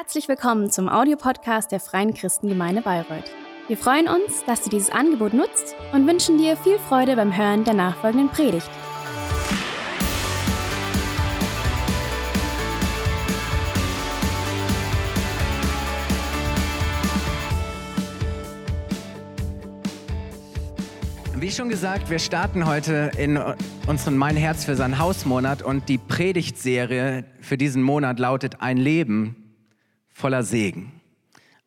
[0.00, 3.32] Herzlich willkommen zum Audiopodcast der Freien Christengemeinde Bayreuth.
[3.66, 7.64] Wir freuen uns, dass du dieses Angebot nutzt und wünschen dir viel Freude beim Hören
[7.64, 8.70] der nachfolgenden Predigt.
[21.34, 23.36] Wie schon gesagt, wir starten heute in
[23.88, 29.47] unseren Mein Herz für sein Hausmonat und die Predigtserie für diesen Monat lautet Ein Leben
[30.18, 30.90] voller Segen.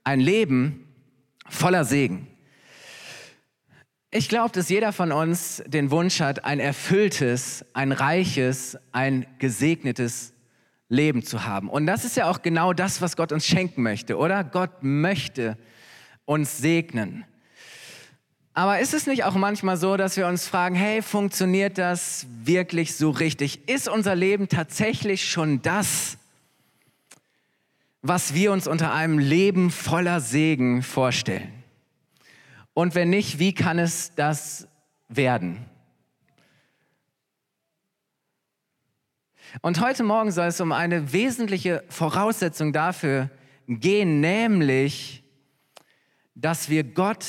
[0.03, 0.85] Ein Leben
[1.47, 2.27] voller Segen.
[4.11, 10.33] Ich glaube, dass jeder von uns den Wunsch hat, ein erfülltes, ein reiches, ein gesegnetes
[10.89, 11.69] Leben zu haben.
[11.69, 14.43] Und das ist ja auch genau das, was Gott uns schenken möchte, oder?
[14.43, 15.57] Gott möchte
[16.25, 17.23] uns segnen.
[18.53, 22.97] Aber ist es nicht auch manchmal so, dass wir uns fragen, hey, funktioniert das wirklich
[22.97, 23.69] so richtig?
[23.69, 26.17] Ist unser Leben tatsächlich schon das,
[28.01, 31.51] was wir uns unter einem Leben voller Segen vorstellen?
[32.73, 34.67] Und wenn nicht, wie kann es das
[35.07, 35.65] werden?
[39.61, 43.29] Und heute Morgen soll es um eine wesentliche Voraussetzung dafür
[43.67, 45.23] gehen, nämlich,
[46.35, 47.25] dass wir Gott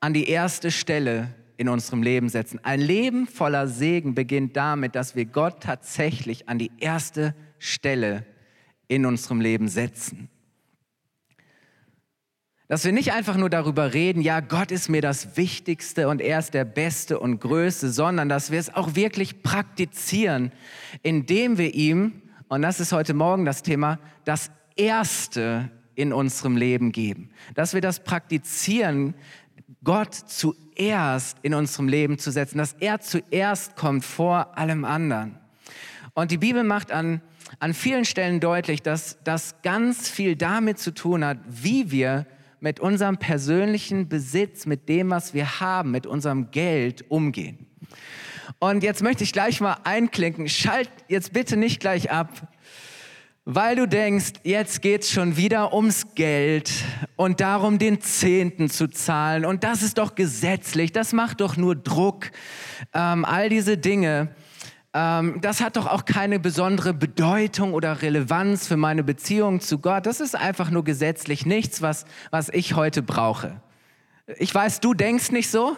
[0.00, 2.60] an die erste Stelle in unserem Leben setzen.
[2.62, 8.24] Ein Leben voller Segen beginnt damit, dass wir Gott tatsächlich an die erste Stelle
[8.88, 10.28] in unserem Leben setzen.
[12.68, 16.38] Dass wir nicht einfach nur darüber reden, ja, Gott ist mir das Wichtigste und er
[16.38, 20.52] ist der Beste und Größte, sondern dass wir es auch wirklich praktizieren,
[21.02, 26.92] indem wir ihm, und das ist heute Morgen das Thema, das Erste in unserem Leben
[26.92, 27.30] geben.
[27.54, 29.14] Dass wir das praktizieren,
[29.82, 35.38] Gott zuerst in unserem Leben zu setzen, dass er zuerst kommt vor allem anderen.
[36.12, 37.22] Und die Bibel macht an,
[37.58, 42.26] an vielen Stellen deutlich, dass das ganz viel damit zu tun hat, wie wir
[42.60, 47.66] mit unserem persönlichen Besitz, mit dem, was wir haben, mit unserem Geld umgehen.
[48.58, 50.48] Und jetzt möchte ich gleich mal einklinken.
[50.48, 52.48] Schalt jetzt bitte nicht gleich ab,
[53.44, 56.70] weil du denkst, jetzt geht's schon wieder ums Geld
[57.16, 59.44] und darum, den Zehnten zu zahlen.
[59.44, 62.30] Und das ist doch gesetzlich, das macht doch nur Druck.
[62.92, 64.34] Ähm, all diese Dinge,
[64.94, 70.06] ähm, das hat doch auch keine besondere Bedeutung oder Relevanz für meine Beziehung zu Gott.
[70.06, 73.60] Das ist einfach nur gesetzlich nichts, was, was ich heute brauche.
[74.38, 75.76] Ich weiß, du denkst nicht so.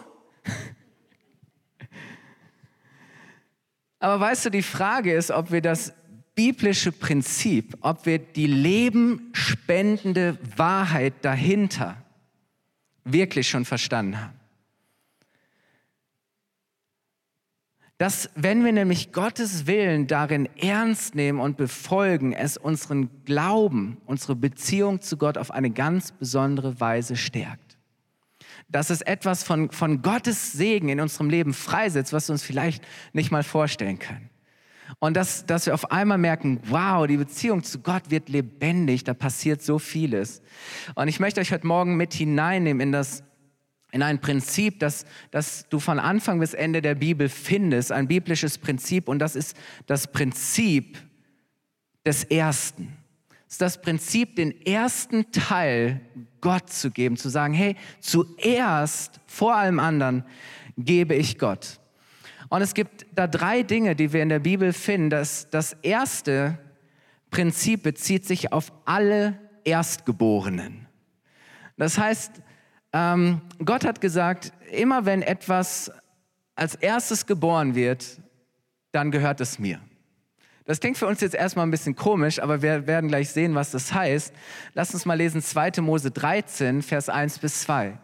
[3.99, 5.93] Aber weißt du, die Frage ist, ob wir das
[6.33, 11.97] biblische Prinzip, ob wir die lebenspendende Wahrheit dahinter
[13.03, 14.40] wirklich schon verstanden haben.
[18.01, 24.35] Dass wenn wir nämlich Gottes Willen darin ernst nehmen und befolgen, es unseren Glauben, unsere
[24.35, 27.77] Beziehung zu Gott auf eine ganz besondere Weise stärkt.
[28.69, 32.83] Dass es etwas von, von Gottes Segen in unserem Leben freisetzt, was wir uns vielleicht
[33.13, 34.31] nicht mal vorstellen können.
[34.97, 39.13] Und dass, dass wir auf einmal merken, wow, die Beziehung zu Gott wird lebendig, da
[39.13, 40.41] passiert so vieles.
[40.95, 43.21] Und ich möchte euch heute Morgen mit hineinnehmen in das
[43.91, 48.57] in ein Prinzip, das, das du von Anfang bis Ende der Bibel findest, ein biblisches
[48.57, 50.97] Prinzip, und das ist das Prinzip
[52.05, 52.97] des Ersten.
[53.29, 55.99] Das ist das Prinzip, den ersten Teil
[56.39, 60.23] Gott zu geben, zu sagen, hey, zuerst, vor allem anderen,
[60.77, 61.79] gebe ich Gott.
[62.47, 65.09] Und es gibt da drei Dinge, die wir in der Bibel finden.
[65.09, 66.57] Das, das erste
[67.29, 70.87] Prinzip bezieht sich auf alle Erstgeborenen.
[71.77, 72.41] Das heißt,
[72.93, 75.91] ähm, Gott hat gesagt, immer wenn etwas
[76.55, 78.19] als erstes geboren wird,
[78.91, 79.79] dann gehört es mir.
[80.65, 83.71] Das klingt für uns jetzt erstmal ein bisschen komisch, aber wir werden gleich sehen, was
[83.71, 84.33] das heißt.
[84.73, 85.81] Lass uns mal lesen 2.
[85.81, 87.97] Mose 13, Vers 1 bis 2.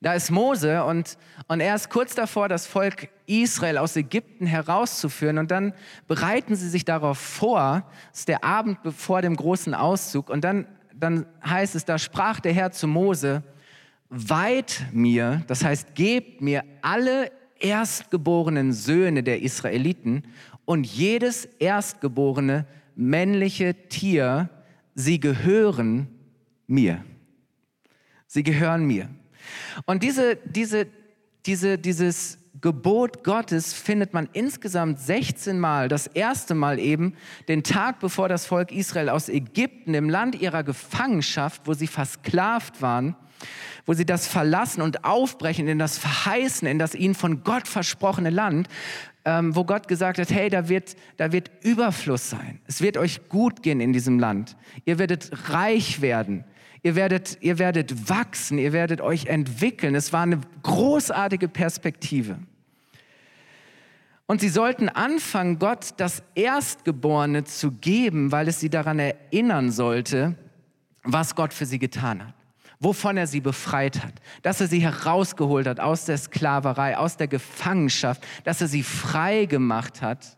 [0.00, 1.16] Da ist Mose und,
[1.46, 5.38] und er ist kurz davor, das Volk Israel aus Ägypten herauszuführen.
[5.38, 5.74] Und dann
[6.08, 7.84] bereiten sie sich darauf vor.
[8.12, 10.28] Es ist der Abend vor dem großen Auszug.
[10.28, 10.66] Und dann,
[11.02, 13.42] dann heißt es, da sprach der Herr zu Mose,
[14.08, 20.22] weiht mir, das heißt, gebt mir alle erstgeborenen Söhne der Israeliten
[20.64, 24.48] und jedes erstgeborene männliche Tier,
[24.94, 26.08] sie gehören
[26.66, 27.04] mir.
[28.26, 29.08] Sie gehören mir.
[29.86, 30.86] Und diese, diese,
[31.46, 35.88] diese, dieses Gebot Gottes findet man insgesamt 16 Mal.
[35.88, 37.14] Das erste Mal eben
[37.48, 42.80] den Tag, bevor das Volk Israel aus Ägypten, im Land ihrer Gefangenschaft, wo sie versklavt
[42.80, 43.16] waren,
[43.84, 48.30] wo sie das verlassen und aufbrechen in das Verheißen, in das ihnen von Gott versprochene
[48.30, 48.68] Land,
[49.24, 52.60] ähm, wo Gott gesagt hat, hey, da wird, da wird Überfluss sein.
[52.68, 54.56] Es wird euch gut gehen in diesem Land.
[54.84, 56.44] Ihr werdet reich werden.
[56.84, 58.58] Ihr werdet, ihr werdet wachsen.
[58.58, 59.96] Ihr werdet euch entwickeln.
[59.96, 62.38] Es war eine großartige Perspektive.
[64.26, 70.36] Und sie sollten anfangen, Gott das Erstgeborene zu geben, weil es sie daran erinnern sollte,
[71.02, 72.34] was Gott für sie getan hat
[72.82, 77.28] wovon er sie befreit hat, dass er sie herausgeholt hat aus der Sklaverei, aus der
[77.28, 80.36] Gefangenschaft, dass er sie frei gemacht hat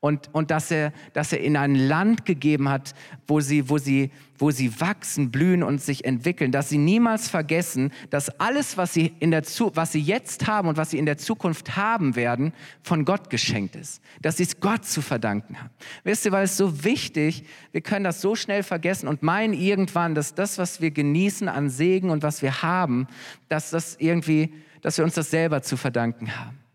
[0.00, 2.94] und, und dass, er, dass er in ein Land gegeben hat,
[3.26, 7.90] wo sie, wo, sie, wo sie wachsen, blühen und sich entwickeln, dass sie niemals vergessen,
[8.10, 11.16] dass alles, was sie, in der, was sie jetzt haben und was sie in der
[11.16, 12.52] Zukunft haben werden,
[12.82, 15.70] von Gott geschenkt ist, dass sie es Gott zu verdanken haben.
[16.04, 20.14] Wisst ihr, weil es so wichtig, wir können das so schnell vergessen und meinen irgendwann,
[20.14, 23.08] dass das, was wir genießen an Segen und was wir haben,
[23.48, 24.52] dass das irgendwie,
[24.82, 26.65] dass wir uns das selber zu verdanken haben.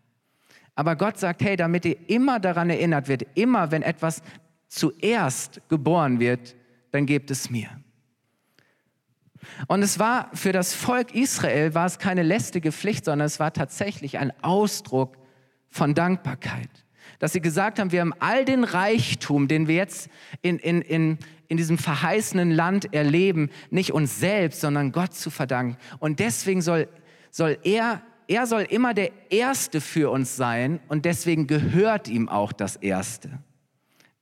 [0.74, 4.22] Aber Gott sagt, hey, damit ihr immer daran erinnert wird, immer wenn etwas
[4.68, 6.56] zuerst geboren wird,
[6.92, 7.68] dann gebt es mir.
[9.66, 13.52] Und es war für das Volk Israel war es keine lästige Pflicht, sondern es war
[13.52, 15.16] tatsächlich ein Ausdruck
[15.68, 16.70] von Dankbarkeit.
[17.18, 20.08] Dass sie gesagt haben, wir haben all den Reichtum, den wir jetzt
[20.42, 25.76] in, in, in, in diesem verheißenen Land erleben, nicht uns selbst, sondern Gott zu verdanken.
[25.98, 26.88] Und deswegen soll,
[27.30, 32.52] soll er er soll immer der Erste für uns sein und deswegen gehört ihm auch
[32.52, 33.38] das Erste.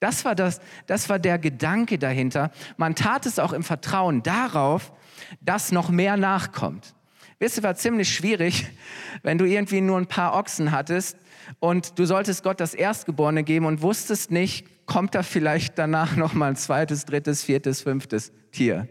[0.01, 2.51] Das war, das, das war der Gedanke dahinter.
[2.79, 4.93] Man tat es auch im Vertrauen darauf,
[5.41, 6.95] dass noch mehr nachkommt.
[7.39, 8.67] Wisst ihr, war ziemlich schwierig,
[9.23, 11.17] wenn du irgendwie nur ein paar Ochsen hattest
[11.59, 16.33] und du solltest Gott das Erstgeborene geben und wusstest nicht, kommt da vielleicht danach noch
[16.33, 18.89] mal ein zweites, drittes, viertes, fünftes Tier.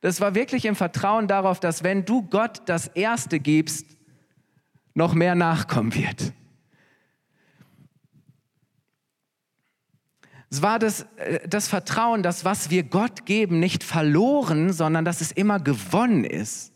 [0.00, 3.93] Das war wirklich im Vertrauen darauf, dass wenn du Gott das Erste gibst,
[4.94, 6.32] noch mehr nachkommen wird.
[10.50, 15.20] Es war das, äh, das Vertrauen, dass was wir Gott geben, nicht verloren, sondern dass
[15.20, 16.72] es immer gewonnen ist.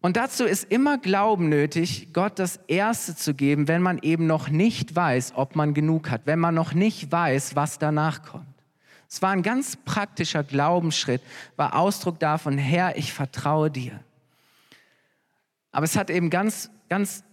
[0.00, 4.48] Und dazu ist immer Glauben nötig, Gott das Erste zu geben, wenn man eben noch
[4.48, 8.46] nicht weiß, ob man genug hat, wenn man noch nicht weiß, was danach kommt.
[9.10, 11.20] Es war ein ganz praktischer Glaubensschritt,
[11.56, 14.00] war Ausdruck davon, Herr, ich vertraue dir.
[15.72, 17.24] Aber es hat eben ganz, ganz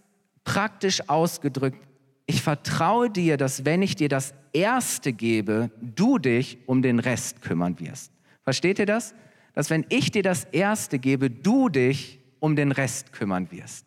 [0.44, 1.78] praktisch ausgedrückt,
[2.26, 7.40] ich vertraue dir, dass wenn ich dir das Erste gebe, du dich um den Rest
[7.40, 8.12] kümmern wirst.
[8.44, 9.14] Versteht ihr das?
[9.54, 13.86] Dass wenn ich dir das Erste gebe, du dich um den Rest kümmern wirst.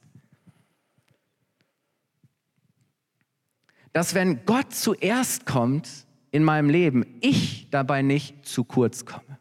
[3.93, 5.89] Dass wenn Gott zuerst kommt
[6.31, 9.37] in meinem Leben, ich dabei nicht zu kurz komme.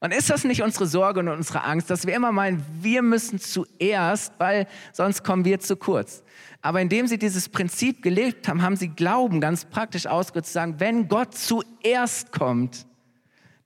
[0.00, 3.38] Und ist das nicht unsere Sorge und unsere Angst, dass wir immer meinen, wir müssen
[3.38, 6.22] zuerst, weil sonst kommen wir zu kurz.
[6.62, 10.76] Aber indem sie dieses Prinzip gelebt haben, haben sie Glauben ganz praktisch ausgedrückt zu sagen,
[10.78, 12.86] wenn Gott zuerst kommt,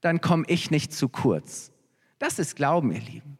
[0.00, 1.70] dann komme ich nicht zu kurz.
[2.18, 3.38] Das ist Glauben, ihr Lieben.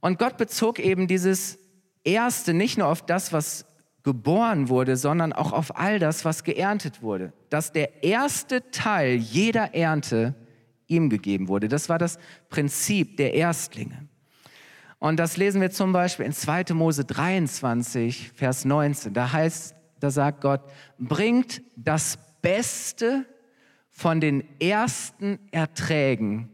[0.00, 1.58] Und Gott bezog eben dieses
[2.02, 3.64] Erste nicht nur auf das, was
[4.02, 7.32] geboren wurde, sondern auch auf all das, was geerntet wurde.
[7.50, 10.34] Dass der erste Teil jeder Ernte
[10.86, 11.68] ihm gegeben wurde.
[11.68, 12.18] Das war das
[12.48, 14.08] Prinzip der Erstlinge.
[14.98, 16.74] Und das lesen wir zum Beispiel in 2.
[16.74, 19.14] Mose 23, Vers 19.
[19.14, 20.62] Da heißt, da sagt Gott,
[20.98, 23.26] bringt das Beste
[23.90, 26.48] von den ersten Erträgen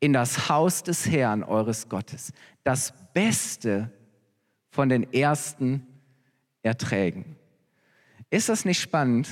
[0.00, 2.32] in das Haus des Herrn eures Gottes.
[2.62, 3.90] Das Beste
[4.70, 5.86] von den ersten
[6.64, 7.36] Erträgen.
[8.30, 9.28] Ist das nicht spannend?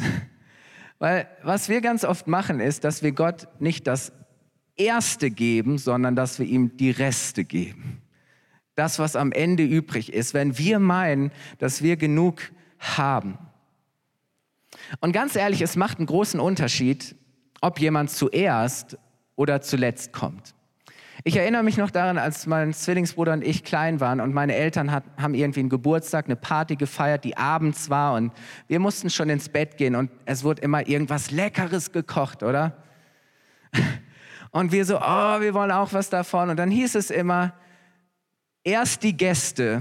[1.00, 4.12] Weil was wir ganz oft machen, ist, dass wir Gott nicht das
[4.76, 8.02] Erste geben, sondern dass wir ihm die Reste geben.
[8.76, 12.40] Das, was am Ende übrig ist, wenn wir meinen, dass wir genug
[12.78, 13.36] haben.
[15.00, 17.16] Und ganz ehrlich, es macht einen großen Unterschied,
[17.60, 18.96] ob jemand zuerst
[19.36, 20.54] oder zuletzt kommt.
[21.24, 24.90] Ich erinnere mich noch daran, als mein Zwillingsbruder und ich klein waren und meine Eltern
[24.90, 28.32] hat, haben irgendwie einen Geburtstag, eine Party gefeiert, die abends war und
[28.66, 32.76] wir mussten schon ins Bett gehen und es wurde immer irgendwas Leckeres gekocht, oder?
[34.54, 36.50] Und wir so, oh, wir wollen auch was davon.
[36.50, 37.54] Und dann hieß es immer,
[38.64, 39.80] erst die Gäste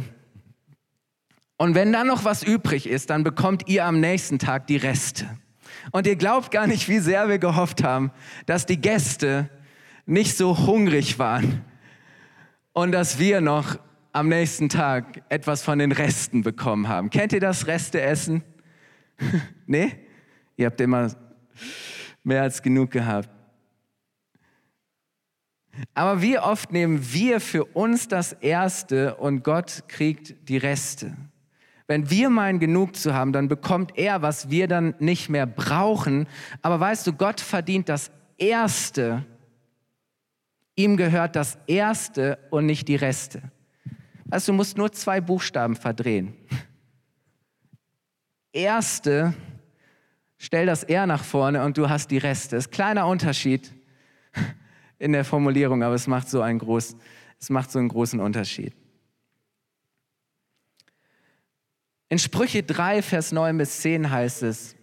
[1.62, 5.30] und wenn dann noch was übrig ist, dann bekommt ihr am nächsten Tag die Reste.
[5.92, 8.12] Und ihr glaubt gar nicht, wie sehr wir gehofft haben,
[8.48, 9.48] dass die Gäste
[10.06, 11.64] nicht so hungrig waren
[12.74, 13.78] und dass wir noch
[14.14, 17.10] am nächsten Tag etwas von den Resten bekommen haben.
[17.10, 18.44] Kennt ihr das Resteessen?
[19.66, 19.94] nee?
[20.58, 21.12] Ihr habt immer
[22.24, 23.30] mehr als genug gehabt.
[25.94, 31.16] Aber wie oft nehmen wir für uns das Erste und Gott kriegt die Reste?
[31.88, 36.28] Wenn wir meinen, genug zu haben, dann bekommt er, was wir dann nicht mehr brauchen.
[36.62, 39.26] Aber weißt du, Gott verdient das Erste.
[40.76, 43.42] Ihm gehört das Erste und nicht die Reste.
[44.30, 46.34] Also du musst nur zwei Buchstaben verdrehen.
[48.54, 49.34] Erste,
[50.38, 52.56] stell das R nach vorne und du hast die Reste.
[52.56, 53.72] Das ist ein kleiner Unterschied
[55.00, 56.96] in der Formulierung, aber es macht so einen, groß,
[57.40, 58.74] es macht so einen großen Unterschied.
[62.08, 64.76] In Sprüche 3, Vers 9 bis 10 heißt es,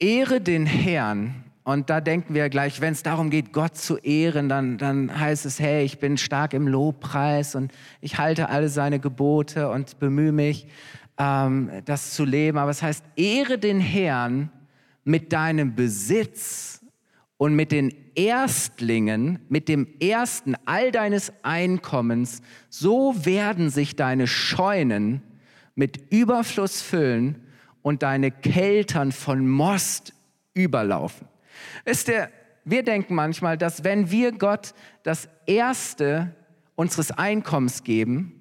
[0.00, 1.51] Ehre den Herrn.
[1.64, 5.46] Und da denken wir gleich, wenn es darum geht, Gott zu ehren, dann, dann heißt
[5.46, 10.32] es, hey, ich bin stark im Lobpreis und ich halte alle seine Gebote und bemühe
[10.32, 10.66] mich,
[11.18, 12.58] ähm, das zu leben.
[12.58, 14.50] Aber es heißt, ehre den Herrn
[15.04, 16.80] mit deinem Besitz
[17.36, 25.22] und mit den Erstlingen, mit dem ersten all deines Einkommens, so werden sich deine Scheunen
[25.76, 27.46] mit Überfluss füllen
[27.82, 30.12] und deine Keltern von Most
[30.54, 31.31] überlaufen.
[31.84, 32.30] Ist der,
[32.64, 36.34] wir denken manchmal, dass wenn wir Gott das Erste
[36.74, 38.40] unseres Einkommens geben,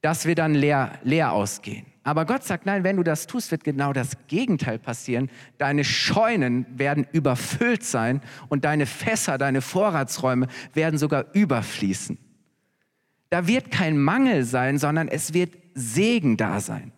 [0.00, 1.86] dass wir dann leer, leer ausgehen.
[2.04, 5.28] Aber Gott sagt, nein, wenn du das tust, wird genau das Gegenteil passieren.
[5.58, 12.16] Deine Scheunen werden überfüllt sein und deine Fässer, deine Vorratsräume werden sogar überfließen.
[13.28, 16.92] Da wird kein Mangel sein, sondern es wird Segen da sein.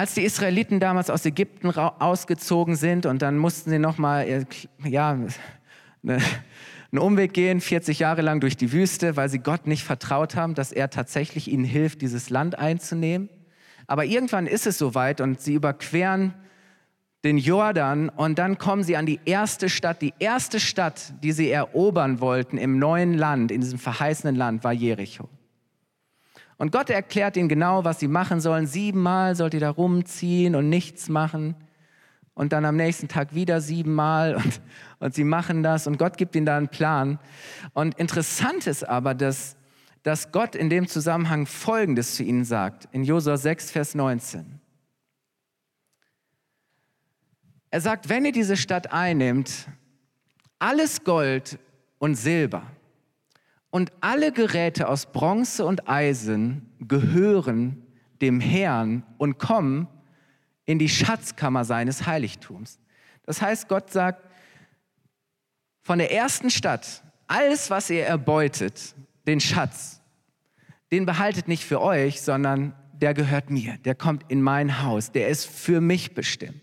[0.00, 4.44] Als die Israeliten damals aus Ägypten ausgezogen sind und dann mussten sie nochmal, äh,
[4.82, 5.28] ja, eine,
[6.90, 10.54] einen Umweg gehen, 40 Jahre lang durch die Wüste, weil sie Gott nicht vertraut haben,
[10.54, 13.28] dass er tatsächlich ihnen hilft, dieses Land einzunehmen.
[13.86, 16.32] Aber irgendwann ist es soweit und sie überqueren
[17.22, 20.00] den Jordan und dann kommen sie an die erste Stadt.
[20.00, 24.72] Die erste Stadt, die sie erobern wollten im neuen Land, in diesem verheißenen Land, war
[24.72, 25.28] Jericho.
[26.60, 28.66] Und Gott erklärt ihnen genau, was sie machen sollen.
[28.66, 31.54] Siebenmal sollt ihr da rumziehen und nichts machen
[32.34, 34.60] und dann am nächsten Tag wieder siebenmal und,
[34.98, 37.18] und sie machen das und Gott gibt ihnen da einen Plan.
[37.72, 39.56] Und interessant ist aber, dass,
[40.02, 44.60] dass Gott in dem Zusammenhang Folgendes zu ihnen sagt, in Josua 6, Vers 19.
[47.70, 49.66] Er sagt, wenn ihr diese Stadt einnimmt,
[50.58, 51.58] alles Gold
[51.98, 52.64] und Silber
[53.70, 57.86] und alle Geräte aus Bronze und Eisen gehören
[58.20, 59.88] dem Herrn und kommen
[60.66, 62.78] in die Schatzkammer seines Heiligtums.
[63.24, 64.28] Das heißt, Gott sagt,
[65.82, 68.94] von der ersten Stadt, alles, was ihr erbeutet,
[69.26, 70.00] den Schatz,
[70.90, 75.28] den behaltet nicht für euch, sondern der gehört mir, der kommt in mein Haus, der
[75.28, 76.60] ist für mich bestimmt.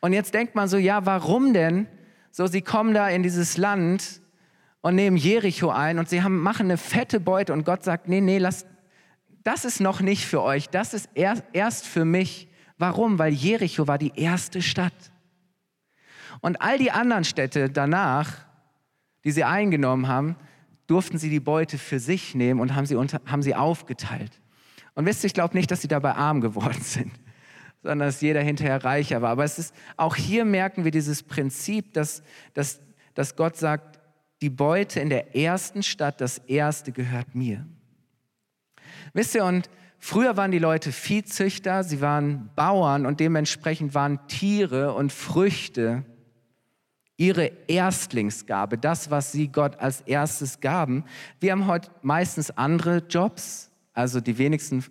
[0.00, 1.86] Und jetzt denkt man so, ja, warum denn?
[2.30, 4.21] So, sie kommen da in dieses Land
[4.82, 8.20] und nehmen Jericho ein und sie haben, machen eine fette Beute und Gott sagt, nee,
[8.20, 8.66] nee, lass,
[9.44, 12.48] das ist noch nicht für euch, das ist erst, erst für mich.
[12.78, 13.18] Warum?
[13.18, 14.92] Weil Jericho war die erste Stadt.
[16.40, 18.44] Und all die anderen Städte danach,
[19.24, 20.36] die sie eingenommen haben,
[20.88, 24.40] durften sie die Beute für sich nehmen und haben sie, unter, haben sie aufgeteilt.
[24.94, 27.12] Und wisst ihr, ich glaube nicht, dass sie dabei arm geworden sind,
[27.82, 29.30] sondern dass jeder hinterher reicher war.
[29.30, 32.80] Aber es ist, auch hier merken wir dieses Prinzip, dass, dass,
[33.14, 33.91] dass Gott sagt,
[34.42, 37.66] die Beute in der ersten Stadt, das erste gehört mir.
[39.14, 39.70] Wisst ihr, und
[40.04, 46.04] Früher waren die Leute Viehzüchter, sie waren Bauern und dementsprechend waren Tiere und Früchte
[47.16, 51.04] ihre Erstlingsgabe, das, was sie Gott als erstes gaben.
[51.38, 54.84] Wir haben heute meistens andere Jobs, also die wenigsten,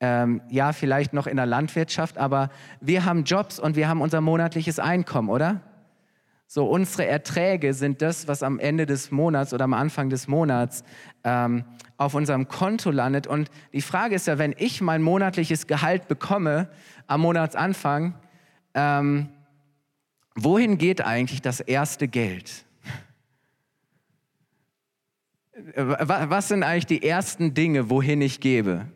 [0.00, 2.50] ähm, ja, vielleicht noch in der Landwirtschaft, aber
[2.80, 5.60] wir haben Jobs und wir haben unser monatliches Einkommen, oder?
[6.46, 10.84] So, unsere Erträge sind das, was am Ende des Monats oder am Anfang des Monats
[11.24, 11.64] ähm,
[11.96, 13.26] auf unserem Konto landet.
[13.26, 16.68] Und die Frage ist ja, wenn ich mein monatliches Gehalt bekomme
[17.06, 18.14] am Monatsanfang,
[18.74, 19.30] ähm,
[20.34, 22.64] wohin geht eigentlich das erste Geld?
[25.76, 28.86] Was sind eigentlich die ersten Dinge, wohin ich gebe?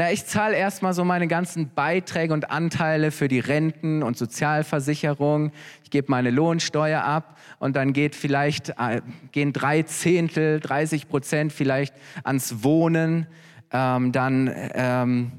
[0.00, 5.50] Na, ich zahle erstmal so meine ganzen Beiträge und Anteile für die Renten und Sozialversicherung.
[5.82, 9.02] Ich gebe meine Lohnsteuer ab und dann geht vielleicht, äh,
[9.32, 13.26] gehen drei Zehntel, 30 Prozent vielleicht ans Wohnen.
[13.72, 15.32] Ähm, dann ähm,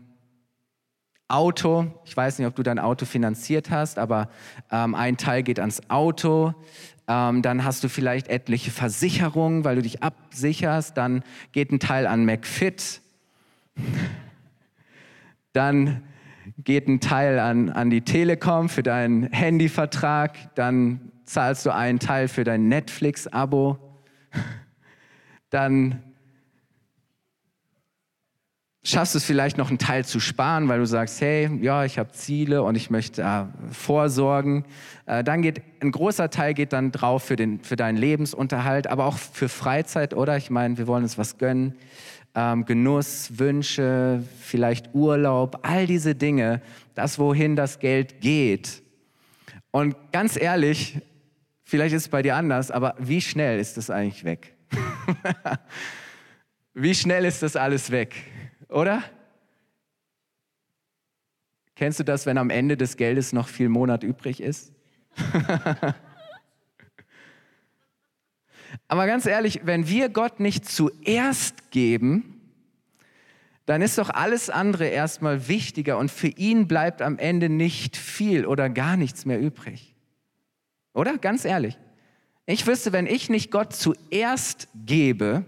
[1.29, 1.85] Auto.
[2.03, 4.27] Ich weiß nicht, ob du dein Auto finanziert hast, aber
[4.73, 6.53] ähm, ein Teil geht ans Auto.
[7.07, 10.97] Ähm, dann hast du vielleicht etliche Versicherungen, weil du dich absicherst.
[10.97, 11.23] Dann
[11.53, 12.99] geht ein Teil an McFit
[15.53, 16.03] dann
[16.57, 22.27] geht ein Teil an, an die Telekom für deinen Handyvertrag, dann zahlst du einen Teil
[22.27, 23.77] für dein Netflix-Abo,
[25.49, 26.03] dann
[28.89, 32.11] schaffst es vielleicht noch einen Teil zu sparen, weil du sagst, hey, ja, ich habe
[32.11, 34.65] Ziele und ich möchte äh, vorsorgen.
[35.05, 39.05] Äh, dann geht ein großer Teil geht dann drauf für, den, für deinen Lebensunterhalt, aber
[39.05, 40.37] auch für Freizeit, oder?
[40.37, 41.75] Ich meine, wir wollen uns was gönnen.
[42.35, 46.61] Ähm, Genuss, Wünsche, vielleicht Urlaub, all diese Dinge,
[46.95, 48.83] das, wohin das Geld geht.
[49.71, 50.99] Und ganz ehrlich,
[51.63, 54.55] vielleicht ist es bei dir anders, aber wie schnell ist das eigentlich weg?
[56.73, 58.15] wie schnell ist das alles weg?
[58.69, 59.03] Oder?
[61.75, 64.73] Kennst du das, wenn am Ende des Geldes noch viel Monat übrig ist?
[68.87, 72.35] Aber ganz ehrlich, wenn wir Gott nicht zuerst geben,
[73.65, 78.45] dann ist doch alles andere erstmal wichtiger und für ihn bleibt am Ende nicht viel
[78.45, 79.95] oder gar nichts mehr übrig.
[80.93, 81.17] Oder?
[81.17, 81.77] Ganz ehrlich.
[82.45, 85.45] Ich wüsste, wenn ich nicht Gott zuerst gebe,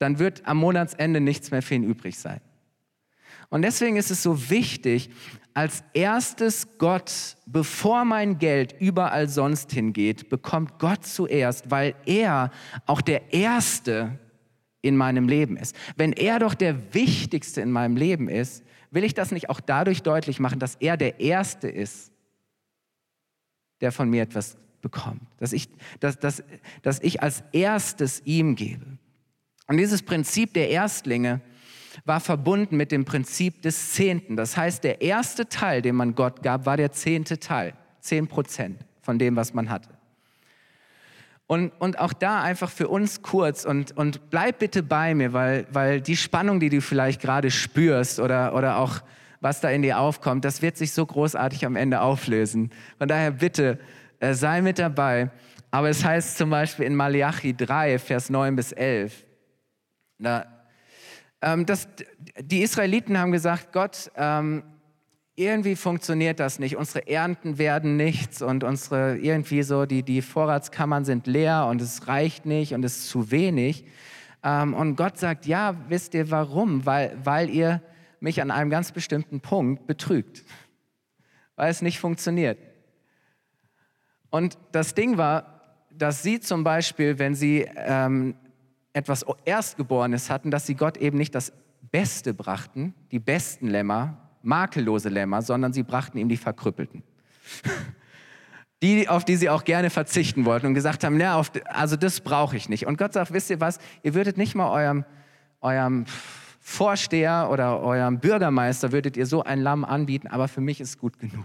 [0.00, 2.40] dann wird am Monatsende nichts mehr für ihn übrig sein.
[3.50, 5.10] Und deswegen ist es so wichtig,
[5.52, 12.50] als erstes Gott, bevor mein Geld überall sonst hingeht, bekommt Gott zuerst, weil er
[12.86, 14.18] auch der Erste
[14.80, 15.76] in meinem Leben ist.
[15.96, 20.02] Wenn er doch der Wichtigste in meinem Leben ist, will ich das nicht auch dadurch
[20.02, 22.12] deutlich machen, dass er der Erste ist,
[23.80, 25.22] der von mir etwas bekommt.
[25.38, 26.42] Dass ich, dass, dass,
[26.82, 28.98] dass ich als erstes ihm gebe.
[29.70, 31.40] Und dieses Prinzip der Erstlinge
[32.04, 34.34] war verbunden mit dem Prinzip des Zehnten.
[34.34, 37.74] Das heißt, der erste Teil, den man Gott gab, war der zehnte Teil.
[38.00, 39.90] Zehn Prozent von dem, was man hatte.
[41.46, 45.68] Und, und auch da einfach für uns kurz und, und bleib bitte bei mir, weil,
[45.70, 49.02] weil die Spannung, die du vielleicht gerade spürst oder, oder auch
[49.40, 52.70] was da in dir aufkommt, das wird sich so großartig am Ende auflösen.
[52.98, 53.78] Von daher bitte
[54.18, 55.30] äh, sei mit dabei.
[55.70, 59.26] Aber es heißt zum Beispiel in Malachi 3, Vers 9 bis 11,
[60.20, 60.46] na,
[61.42, 61.88] ähm, das,
[62.38, 64.62] die Israeliten haben gesagt, Gott, ähm,
[65.34, 66.76] irgendwie funktioniert das nicht.
[66.76, 72.06] Unsere Ernten werden nichts und unsere irgendwie so, die, die Vorratskammern sind leer und es
[72.06, 73.86] reicht nicht und es ist zu wenig.
[74.42, 76.84] Ähm, und Gott sagt, ja, wisst ihr warum?
[76.84, 77.80] Weil, weil ihr
[78.20, 80.44] mich an einem ganz bestimmten Punkt betrügt.
[81.56, 82.58] Weil es nicht funktioniert.
[84.28, 88.34] Und das Ding war, dass sie zum Beispiel, wenn sie ähm,
[88.92, 91.52] etwas Erstgeborenes hatten, dass sie Gott eben nicht das
[91.90, 97.02] Beste brachten, die besten Lämmer, makellose Lämmer, sondern sie brachten ihm die Verkrüppelten.
[98.82, 102.22] Die, auf die sie auch gerne verzichten wollten und gesagt haben, ja, auf, also das
[102.22, 102.86] brauche ich nicht.
[102.86, 105.04] Und Gott sagt, wisst ihr was, ihr würdet nicht mal eurem,
[105.60, 106.06] eurem
[106.60, 111.18] Vorsteher oder eurem Bürgermeister, würdet ihr so ein Lamm anbieten, aber für mich ist gut
[111.18, 111.44] genug.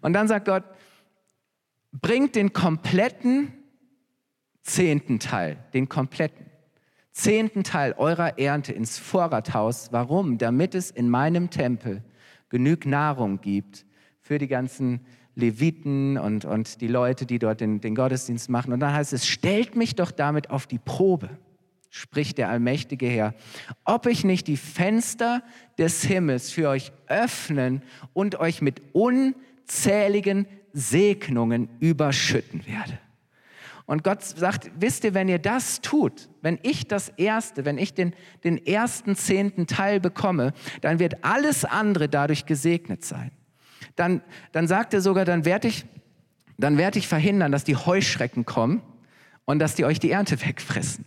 [0.00, 0.64] Und dann sagt Gott,
[1.92, 3.52] bringt den kompletten
[4.62, 6.47] zehnten Teil, den kompletten
[7.18, 9.88] zehnten Teil eurer Ernte ins Vorrathaus.
[9.90, 10.38] Warum?
[10.38, 12.02] Damit es in meinem Tempel
[12.48, 13.84] genug Nahrung gibt
[14.20, 15.00] für die ganzen
[15.34, 18.72] Leviten und, und die Leute, die dort den, den Gottesdienst machen.
[18.72, 21.30] Und dann heißt es, stellt mich doch damit auf die Probe,
[21.90, 23.34] spricht der allmächtige Herr,
[23.84, 25.42] ob ich nicht die Fenster
[25.76, 32.98] des Himmels für euch öffnen und euch mit unzähligen Segnungen überschütten werde.
[33.88, 37.94] Und Gott sagt, wisst ihr, wenn ihr das tut, wenn ich das Erste, wenn ich
[37.94, 38.12] den,
[38.44, 43.30] den ersten zehnten Teil bekomme, dann wird alles andere dadurch gesegnet sein.
[43.96, 44.20] Dann,
[44.52, 45.86] dann sagt er sogar, dann werde ich,
[46.58, 48.82] werde ich verhindern, dass die Heuschrecken kommen
[49.46, 51.06] und dass die euch die Ernte wegfressen.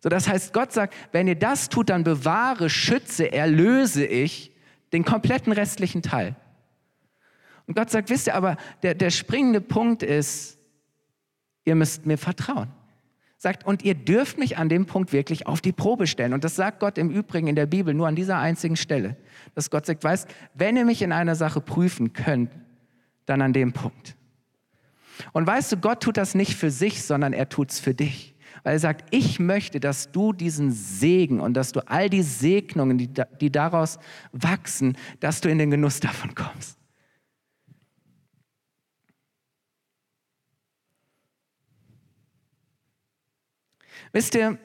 [0.00, 4.50] So, das heißt, Gott sagt, wenn ihr das tut, dann bewahre, schütze, erlöse ich
[4.92, 6.34] den kompletten restlichen Teil.
[7.68, 10.55] Und Gott sagt, wisst ihr, aber der, der springende Punkt ist,
[11.66, 12.68] ihr müsst mir vertrauen.
[13.36, 16.32] Sagt, und ihr dürft mich an dem Punkt wirklich auf die Probe stellen.
[16.32, 19.16] Und das sagt Gott im Übrigen in der Bibel nur an dieser einzigen Stelle.
[19.54, 22.50] Dass Gott sagt, weißt, wenn ihr mich in einer Sache prüfen könnt,
[23.26, 24.16] dann an dem Punkt.
[25.32, 28.34] Und weißt du, Gott tut das nicht für sich, sondern er tut es für dich.
[28.62, 32.96] Weil er sagt, ich möchte, dass du diesen Segen und dass du all die Segnungen,
[32.96, 33.98] die, die daraus
[34.32, 36.78] wachsen, dass du in den Genuss davon kommst.
[44.12, 44.58] Wisst ihr,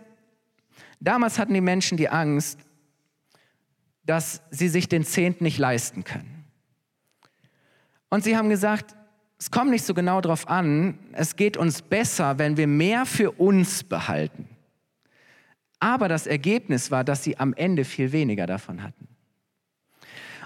[0.99, 2.59] damals hatten die Menschen die Angst,
[4.05, 6.45] dass sie sich den Zehnten nicht leisten können.
[8.09, 8.95] Und sie haben gesagt,
[9.37, 13.31] es kommt nicht so genau darauf an, es geht uns besser, wenn wir mehr für
[13.31, 14.47] uns behalten.
[15.79, 19.07] Aber das Ergebnis war, dass sie am Ende viel weniger davon hatten.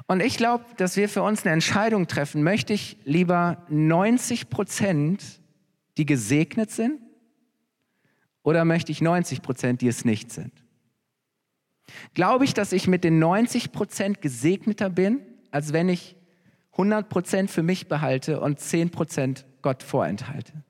[0.07, 2.43] Und ich glaube, dass wir für uns eine Entscheidung treffen.
[2.43, 5.41] Möchte ich lieber 90 Prozent,
[5.97, 7.01] die gesegnet sind,
[8.45, 10.53] oder möchte ich 90 Prozent, die es nicht sind?
[12.13, 16.15] Glaube ich, dass ich mit den 90 Prozent gesegneter bin, als wenn ich
[16.73, 20.63] 100 Prozent für mich behalte und 10 Prozent Gott vorenthalte?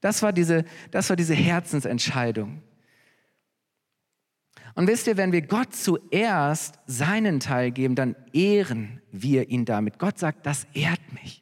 [0.00, 2.60] Das war diese, das war diese Herzensentscheidung.
[4.74, 10.00] Und wisst ihr, wenn wir Gott zuerst seinen Teil geben, dann ehren wir ihn damit.
[10.00, 11.41] Gott sagt, das ehrt mich.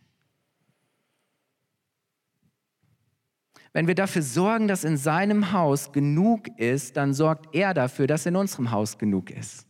[3.72, 8.26] Wenn wir dafür sorgen, dass in seinem Haus genug ist, dann sorgt er dafür, dass
[8.26, 9.66] in unserem Haus genug ist.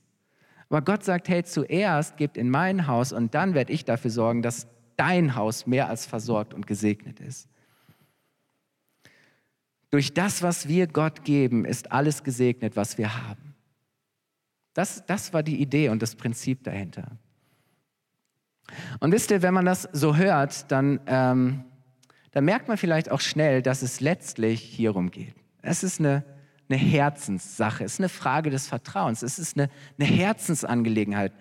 [0.71, 4.41] Aber Gott sagt, hey, zuerst gebt in mein Haus und dann werde ich dafür sorgen,
[4.41, 7.49] dass dein Haus mehr als versorgt und gesegnet ist.
[9.91, 13.55] Durch das, was wir Gott geben, ist alles gesegnet, was wir haben.
[14.73, 17.11] Das, das war die Idee und das Prinzip dahinter.
[19.01, 21.65] Und wisst ihr, wenn man das so hört, dann, ähm,
[22.33, 25.35] dann merkt man vielleicht auch schnell, dass es letztlich hierum geht.
[25.63, 26.25] Es ist eine,
[26.69, 31.33] eine Herzenssache, es ist eine Frage des Vertrauens, es ist eine, eine Herzensangelegenheit.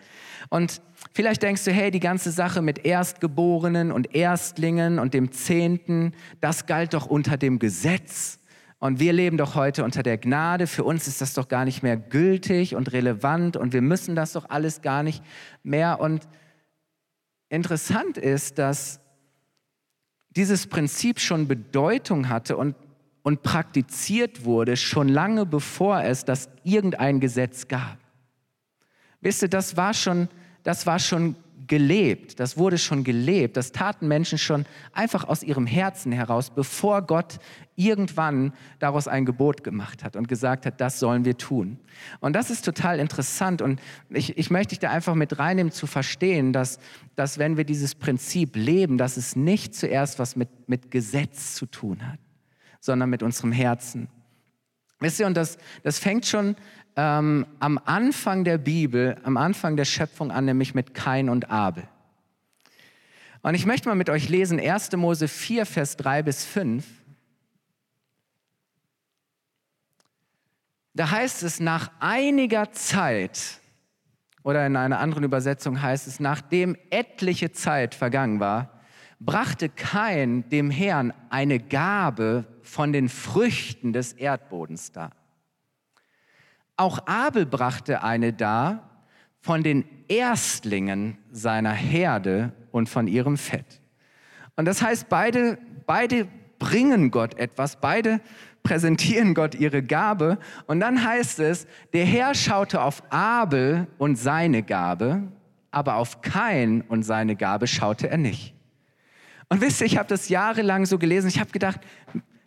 [0.50, 0.82] Und
[1.14, 6.66] vielleicht denkst du, hey, die ganze Sache mit Erstgeborenen und Erstlingen und dem Zehnten, das
[6.66, 8.40] galt doch unter dem Gesetz.
[8.80, 10.66] Und wir leben doch heute unter der Gnade.
[10.66, 14.32] Für uns ist das doch gar nicht mehr gültig und relevant und wir müssen das
[14.32, 15.22] doch alles gar nicht
[15.64, 16.00] mehr.
[16.00, 16.28] Und
[17.50, 19.02] interessant ist, dass
[20.36, 22.76] dieses Prinzip schon Bedeutung hatte und,
[23.24, 27.98] und praktiziert wurde, schon lange bevor es das irgendein Gesetz gab.
[29.22, 30.30] Wisst ihr, das war schon,
[30.64, 31.36] das war schon
[31.70, 37.04] gelebt, das wurde schon gelebt, das taten Menschen schon einfach aus ihrem Herzen heraus, bevor
[37.04, 37.40] Gott
[37.76, 41.80] irgendwann daraus ein Gebot gemacht hat und gesagt hat, das sollen wir tun.
[42.20, 43.80] Und das ist total interessant und
[44.10, 46.80] ich, ich möchte dich da einfach mit reinnehmen zu verstehen, dass,
[47.16, 51.68] dass wenn wir dieses Prinzip leben, dass es nicht zuerst was mit, mit Gesetz zu
[51.68, 52.20] tun hat,
[52.82, 54.10] sondern mit unserem Herzen.
[55.02, 56.58] Wisst ihr, und das, das fängt schon
[56.96, 61.88] ähm, am Anfang der Bibel, am Anfang der Schöpfung an, nämlich mit Kain und Abel.
[63.42, 64.92] Und ich möchte mal mit euch lesen 1.
[64.94, 66.86] Mose 4, Vers 3 bis 5.
[70.94, 73.62] Da heißt es, nach einiger Zeit,
[74.44, 78.82] oder in einer anderen Übersetzung heißt es, nachdem etliche Zeit vergangen war,
[79.20, 85.12] brachte Kain dem Herrn eine Gabe von den Früchten des Erdbodens dar.
[86.80, 88.90] Auch Abel brachte eine dar
[89.42, 93.82] von den Erstlingen seiner Herde und von ihrem Fett.
[94.56, 98.22] Und das heißt, beide, beide bringen Gott etwas, beide
[98.64, 100.38] präsentieren Gott ihre Gabe.
[100.68, 105.24] Und dann heißt es, der Herr schaute auf Abel und seine Gabe,
[105.72, 108.56] aber auf Kain und seine Gabe schaute er nicht.
[109.50, 111.82] Und wisst ihr, ich habe das jahrelang so gelesen, ich habe gedacht,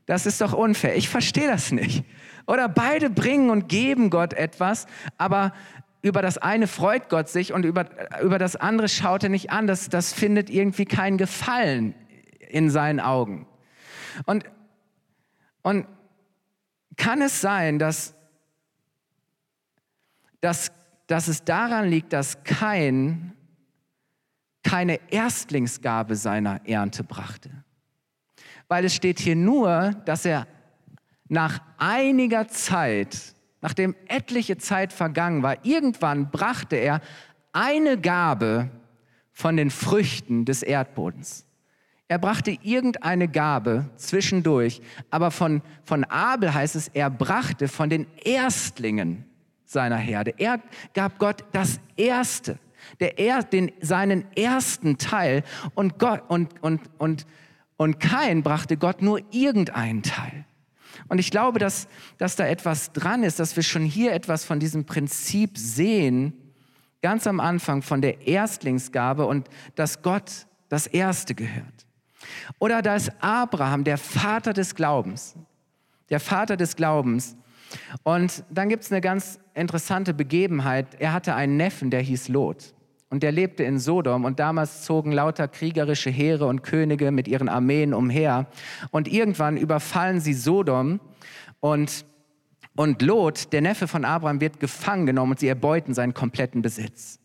[0.06, 2.06] das ist doch unfair, ich verstehe das nicht.
[2.46, 4.86] Oder beide bringen und geben Gott etwas,
[5.18, 5.52] aber
[6.02, 7.86] über das eine freut Gott sich und über,
[8.22, 9.66] über das andere schaut er nicht an.
[9.66, 11.94] Das, das findet irgendwie keinen Gefallen
[12.48, 13.46] in seinen Augen.
[14.26, 14.44] Und,
[15.62, 15.86] und
[16.96, 18.14] kann es sein, dass,
[20.40, 20.72] dass,
[21.06, 23.32] dass es daran liegt, dass kein
[24.62, 27.50] keine Erstlingsgabe seiner Ernte brachte?
[28.68, 30.46] Weil es steht hier nur, dass er
[31.32, 37.00] nach einiger Zeit, nachdem etliche Zeit vergangen war, irgendwann brachte er
[37.52, 38.70] eine Gabe
[39.32, 41.46] von den Früchten des Erdbodens.
[42.06, 48.06] Er brachte irgendeine Gabe zwischendurch, aber von, von Abel heißt es, er brachte von den
[48.22, 49.24] Erstlingen
[49.64, 50.34] seiner Herde.
[50.36, 50.60] Er
[50.92, 52.58] gab Gott das Erste,
[53.00, 57.26] der er, den, seinen ersten Teil und, Gott, und, und, und,
[57.78, 60.44] und kein brachte Gott nur irgendeinen Teil.
[61.08, 64.60] Und ich glaube, dass, dass da etwas dran ist, dass wir schon hier etwas von
[64.60, 66.32] diesem Prinzip sehen,
[67.02, 71.86] ganz am Anfang von der Erstlingsgabe und dass Gott das Erste gehört.
[72.58, 75.34] Oder da ist Abraham, der Vater des Glaubens.
[76.10, 77.36] Der Vater des Glaubens.
[78.02, 81.00] Und dann gibt es eine ganz interessante Begebenheit.
[81.00, 82.74] Er hatte einen Neffen, der hieß Lot.
[83.12, 87.50] Und der lebte in Sodom und damals zogen lauter kriegerische Heere und Könige mit ihren
[87.50, 88.46] Armeen umher.
[88.90, 90.98] Und irgendwann überfallen sie Sodom
[91.60, 92.06] und,
[92.74, 97.20] und Lot, der Neffe von Abraham, wird gefangen genommen und sie erbeuten seinen kompletten Besitz.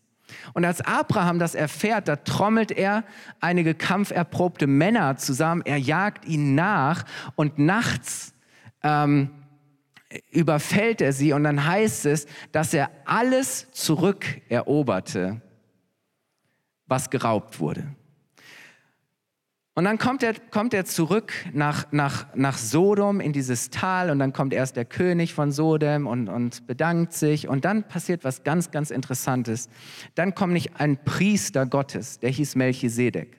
[0.52, 3.02] Und als Abraham das erfährt, da trommelt er
[3.40, 8.34] einige kampferprobte Männer zusammen, er jagt ihnen nach und nachts
[8.82, 9.30] ähm,
[10.30, 15.40] überfällt er sie und dann heißt es, dass er alles zurückeroberte,
[16.88, 17.86] was geraubt wurde.
[19.78, 24.18] Und dann kommt er, kommt er zurück nach, nach, nach Sodom in dieses Tal und
[24.18, 28.42] dann kommt erst der König von Sodom und, und bedankt sich und dann passiert was
[28.42, 29.68] ganz, ganz Interessantes.
[30.16, 33.38] Dann kommt nicht ein Priester Gottes, der hieß Melchisedek.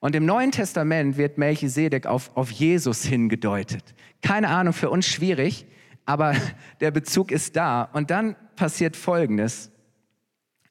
[0.00, 3.94] Und im Neuen Testament wird Melchisedek auf, auf Jesus hingedeutet.
[4.22, 5.66] Keine Ahnung, für uns schwierig,
[6.06, 6.34] aber
[6.80, 7.82] der Bezug ist da.
[7.92, 9.71] Und dann passiert Folgendes.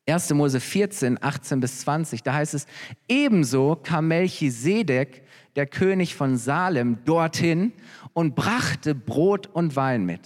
[0.08, 0.34] 1.
[0.34, 2.66] Mose 14, 18 bis 20, da heißt es,
[3.08, 5.24] ebenso kam Melchisedek,
[5.56, 7.74] der König von Salem, dorthin
[8.14, 10.22] und brachte Brot und Wein mit.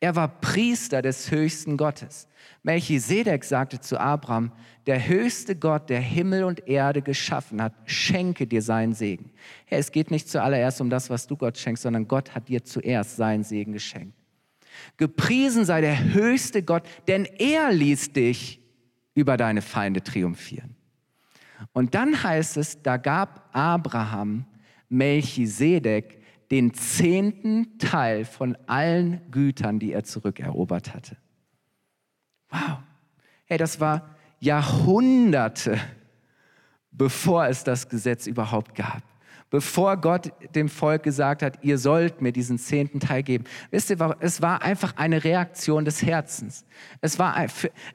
[0.00, 2.28] Er war Priester des höchsten Gottes.
[2.62, 4.52] Melchisedek sagte zu Abraham,
[4.86, 9.30] der höchste Gott, der Himmel und Erde geschaffen hat, schenke dir seinen Segen.
[9.66, 12.64] Herr, es geht nicht zuallererst um das, was du Gott schenkst, sondern Gott hat dir
[12.64, 14.17] zuerst seinen Segen geschenkt.
[14.96, 18.60] Gepriesen sei der höchste Gott, denn er ließ dich
[19.14, 20.76] über deine Feinde triumphieren.
[21.72, 24.46] Und dann heißt es, da gab Abraham
[24.88, 31.16] Melchisedek den zehnten Teil von allen Gütern, die er zurückerobert hatte.
[32.50, 32.78] Wow.
[33.44, 35.78] Hey, das war Jahrhunderte,
[36.90, 39.02] bevor es das Gesetz überhaupt gab
[39.50, 43.44] bevor Gott dem Volk gesagt hat, ihr sollt mir diesen zehnten Teil geben.
[43.70, 46.64] Wisst ihr, es war einfach eine Reaktion des Herzens.
[47.00, 47.36] Es war,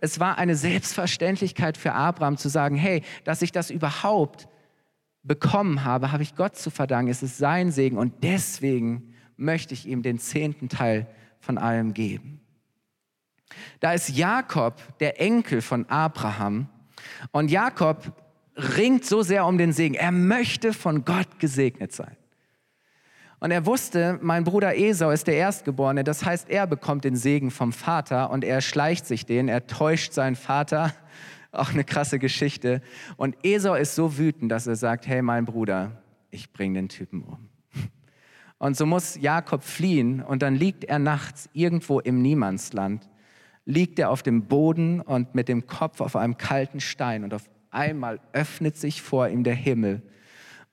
[0.02, 4.48] es war eine Selbstverständlichkeit für Abraham zu sagen, hey, dass ich das überhaupt
[5.24, 7.10] bekommen habe, habe ich Gott zu verdanken.
[7.10, 11.08] Es ist sein Segen und deswegen möchte ich ihm den zehnten Teil
[11.40, 12.42] von allem geben.
[13.80, 16.70] Da ist Jakob, der Enkel von Abraham.
[17.32, 18.23] Und Jakob
[18.56, 19.96] ringt so sehr um den Segen.
[19.96, 22.16] Er möchte von Gott gesegnet sein.
[23.44, 27.52] Und er wusste, mein Bruder Esau ist der Erstgeborene, das heißt, er bekommt den Segen
[27.52, 30.94] vom Vater und er schleicht sich den, er täuscht seinen Vater.
[31.52, 32.82] Auch eine krasse Geschichte.
[33.18, 37.22] Und Esau ist so wütend, dass er sagt, hey mein Bruder, ich bringe den Typen
[37.22, 37.50] um.
[38.60, 43.10] Und so muss Jakob fliehen und dann liegt er nachts irgendwo im Niemandsland,
[43.66, 47.44] liegt er auf dem Boden und mit dem Kopf auf einem kalten Stein und auf
[47.74, 50.02] einmal öffnet sich vor ihm der Himmel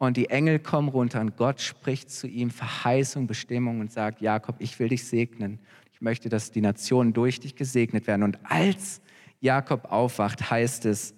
[0.01, 4.57] und die Engel kommen runter und Gott spricht zu ihm Verheißung, Bestimmung und sagt, Jakob,
[4.59, 5.59] ich will dich segnen.
[5.93, 8.23] Ich möchte, dass die Nationen durch dich gesegnet werden.
[8.23, 9.03] Und als
[9.41, 11.15] Jakob aufwacht, heißt es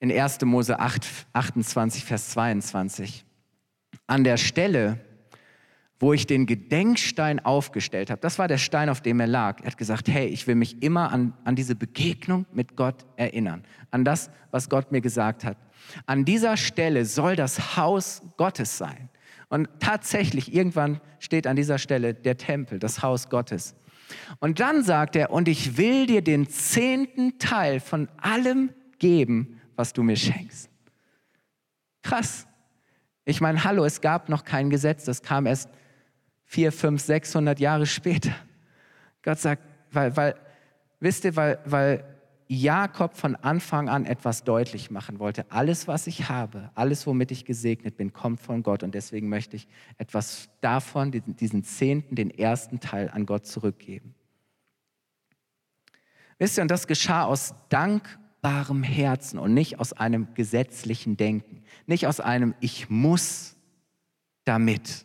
[0.00, 0.40] in 1.
[0.46, 3.26] Mose 8, 28, Vers 22,
[4.06, 4.98] an der Stelle,
[6.00, 9.60] wo ich den Gedenkstein aufgestellt habe, das war der Stein, auf dem er lag.
[9.60, 13.64] Er hat gesagt, hey, ich will mich immer an, an diese Begegnung mit Gott erinnern,
[13.90, 15.56] an das, was Gott mir gesagt hat.
[16.06, 19.08] An dieser Stelle soll das Haus Gottes sein.
[19.48, 23.74] Und tatsächlich, irgendwann steht an dieser Stelle der Tempel, das Haus Gottes.
[24.40, 29.92] Und dann sagt er, und ich will dir den zehnten Teil von allem geben, was
[29.92, 30.70] du mir schenkst.
[32.02, 32.46] Krass.
[33.24, 35.68] Ich meine, hallo, es gab noch kein Gesetz, das kam erst
[36.48, 38.34] vier, fünf, 600 Jahre später.
[39.22, 40.34] Gott sagt, weil, weil
[40.98, 42.04] wisst ihr, weil, weil
[42.48, 45.44] Jakob von Anfang an etwas deutlich machen wollte.
[45.50, 48.82] Alles, was ich habe, alles, womit ich gesegnet bin, kommt von Gott.
[48.82, 54.14] Und deswegen möchte ich etwas davon, diesen, diesen Zehnten, den ersten Teil an Gott zurückgeben.
[56.38, 62.06] Wisst ihr, und das geschah aus dankbarem Herzen und nicht aus einem gesetzlichen Denken, nicht
[62.06, 63.56] aus einem Ich muss
[64.44, 65.04] damit,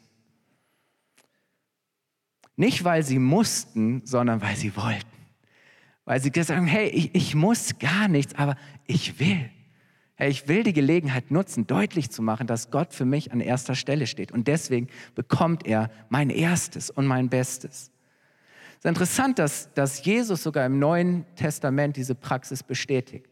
[2.56, 5.08] nicht, weil sie mussten, sondern weil sie wollten.
[6.06, 9.50] Weil sie gesagt haben, hey, ich, ich muss gar nichts, aber ich will.
[10.16, 13.74] Hey, ich will die Gelegenheit nutzen, deutlich zu machen, dass Gott für mich an erster
[13.74, 14.32] Stelle steht.
[14.32, 17.92] Und deswegen bekommt er mein Erstes und mein Bestes.
[18.72, 23.28] Es ist interessant, dass, dass Jesus sogar im Neuen Testament diese Praxis bestätigt.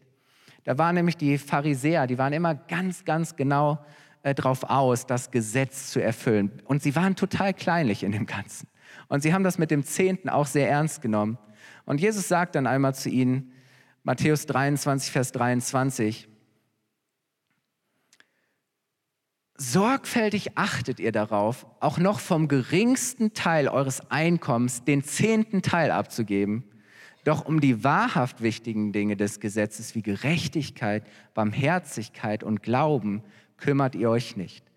[0.64, 3.84] Da waren nämlich die Pharisäer, die waren immer ganz, ganz genau
[4.22, 6.50] äh, drauf aus, das Gesetz zu erfüllen.
[6.64, 8.68] Und sie waren total kleinlich in dem Ganzen.
[9.12, 11.36] Und sie haben das mit dem Zehnten auch sehr ernst genommen.
[11.84, 13.52] Und Jesus sagt dann einmal zu ihnen,
[14.04, 16.28] Matthäus 23, Vers 23,
[19.58, 26.64] Sorgfältig achtet ihr darauf, auch noch vom geringsten Teil eures Einkommens den zehnten Teil abzugeben.
[27.24, 33.22] Doch um die wahrhaft wichtigen Dinge des Gesetzes wie Gerechtigkeit, Barmherzigkeit und Glauben
[33.58, 34.71] kümmert ihr euch nicht.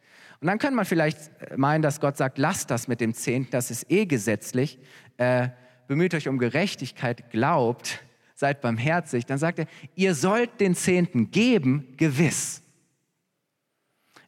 [0.46, 1.18] Und dann kann man vielleicht
[1.58, 4.78] meinen, dass Gott sagt, lasst das mit dem Zehnten, das ist eh gesetzlich.
[5.18, 5.50] Äh,
[5.88, 8.04] bemüht euch um Gerechtigkeit, glaubt,
[8.36, 9.26] seid barmherzig.
[9.26, 12.62] Dann sagt er, ihr sollt den Zehnten geben, gewiss.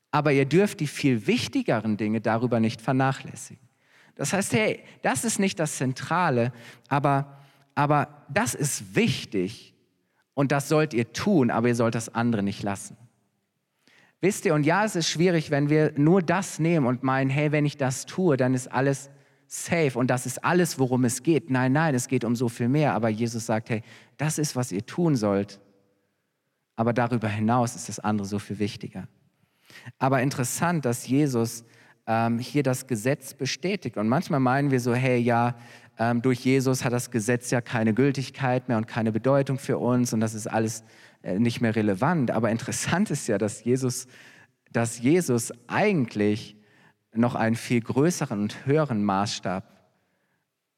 [0.10, 3.62] Aber ihr dürft die viel wichtigeren Dinge darüber nicht vernachlässigen.
[4.16, 6.52] Das heißt, hey, das ist nicht das Zentrale,
[6.88, 7.44] aber,
[7.76, 9.76] aber das ist wichtig
[10.34, 12.98] Und das sollt ihr tun, aber ihr sollt das andere nicht lassen.
[14.20, 17.52] Wisst ihr, und ja, es ist schwierig, wenn wir nur das nehmen und meinen, hey,
[17.52, 19.12] wenn ich das tue, dann ist alles
[19.46, 21.50] safe und das ist alles, worum es geht.
[21.50, 22.94] Nein, nein, es geht um so viel mehr.
[22.94, 23.84] Aber Jesus sagt, hey,
[24.18, 25.60] das ist, was ihr tun sollt.
[26.76, 29.08] Aber darüber hinaus ist das andere so viel wichtiger.
[30.00, 31.64] Aber interessant, dass Jesus
[32.08, 33.98] ähm, hier das Gesetz bestätigt.
[33.98, 35.56] Und manchmal meinen wir so, hey, ja,
[36.00, 40.14] ähm, durch Jesus hat das Gesetz ja keine Gültigkeit mehr und keine Bedeutung für uns
[40.14, 40.84] und das ist alles
[41.36, 42.32] nicht mehr relevant.
[42.32, 44.08] Aber interessant ist ja, dass Jesus,
[44.72, 46.56] dass Jesus eigentlich
[47.14, 49.78] noch einen viel größeren und höheren Maßstab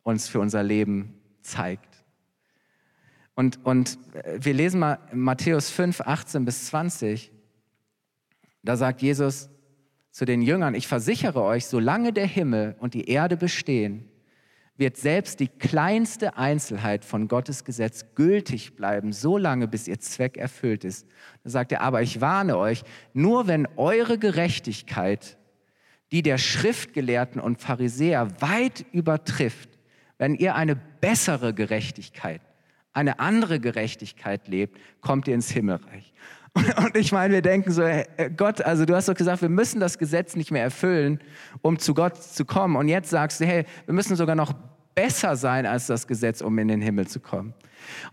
[0.03, 2.03] uns für unser Leben zeigt.
[3.35, 7.31] Und, und äh, wir lesen mal Matthäus 5, 18 bis 20.
[8.63, 9.49] Da sagt Jesus
[10.11, 14.08] zu den Jüngern, ich versichere euch, solange der Himmel und die Erde bestehen,
[14.79, 20.37] wird selbst die kleinste Einzelheit von Gottes Gesetz gültig bleiben, so lange bis ihr Zweck
[20.37, 21.07] erfüllt ist.
[21.43, 25.37] Da sagt er, aber ich warne euch, nur wenn eure Gerechtigkeit
[26.11, 29.69] die der Schriftgelehrten und Pharisäer weit übertrifft,
[30.17, 32.41] wenn ihr eine bessere Gerechtigkeit,
[32.93, 36.13] eine andere Gerechtigkeit lebt, kommt ihr ins Himmelreich.
[36.77, 37.83] Und ich meine, wir denken so,
[38.35, 41.19] Gott, also du hast doch gesagt, wir müssen das Gesetz nicht mehr erfüllen,
[41.61, 42.75] um zu Gott zu kommen.
[42.75, 44.53] Und jetzt sagst du, hey, wir müssen sogar noch
[44.95, 47.53] besser sein als das Gesetz, um in den Himmel zu kommen.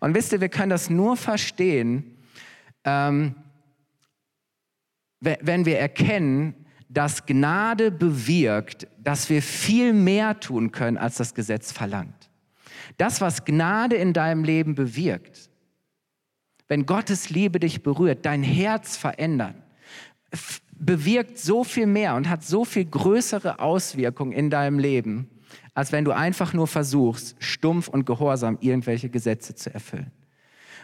[0.01, 2.17] Und wisst ihr, wir können das nur verstehen,
[2.85, 3.35] ähm,
[5.21, 6.55] wenn wir erkennen,
[6.89, 12.31] dass Gnade bewirkt, dass wir viel mehr tun können, als das Gesetz verlangt.
[12.97, 15.51] Das, was Gnade in deinem Leben bewirkt,
[16.69, 19.55] wenn Gottes Liebe dich berührt, dein Herz verändert,
[20.73, 25.31] bewirkt so viel mehr und hat so viel größere Auswirkungen in deinem Leben,
[25.75, 30.11] als wenn du einfach nur versuchst, stumpf und gehorsam irgendwelche Gesetze zu erfüllen.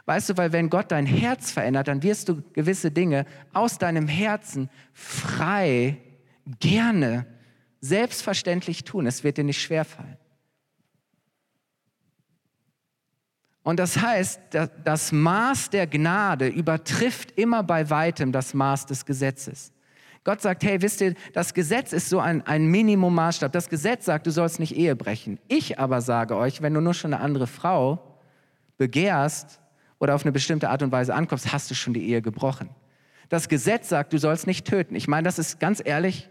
[0.05, 4.09] Weißt du, weil wenn Gott dein Herz verändert, dann wirst du gewisse Dinge aus deinem
[4.09, 5.99] Herzen frei,
[6.59, 7.27] gerne,
[7.81, 9.07] selbstverständlich tun.
[9.07, 10.17] Es wird dir nicht schwerfallen.
[13.63, 14.41] Und das heißt,
[14.85, 19.73] das Maß der Gnade übertrifft immer bei weitem das Maß des Gesetzes.
[20.25, 23.53] Gott sagt, hey, wisst ihr, das Gesetz ist so ein, ein Minimummaßstab.
[23.53, 25.39] Das Gesetz sagt, du sollst nicht Ehe brechen.
[25.49, 28.19] Ich aber sage euch, wenn du nur schon eine andere Frau
[28.79, 29.61] begehrst,
[30.03, 32.71] oder auf eine bestimmte Art und Weise ankommst, hast du schon die Ehe gebrochen.
[33.29, 34.97] Das Gesetz sagt, du sollst nicht töten.
[34.97, 36.29] Ich meine, das ist ganz ehrlich,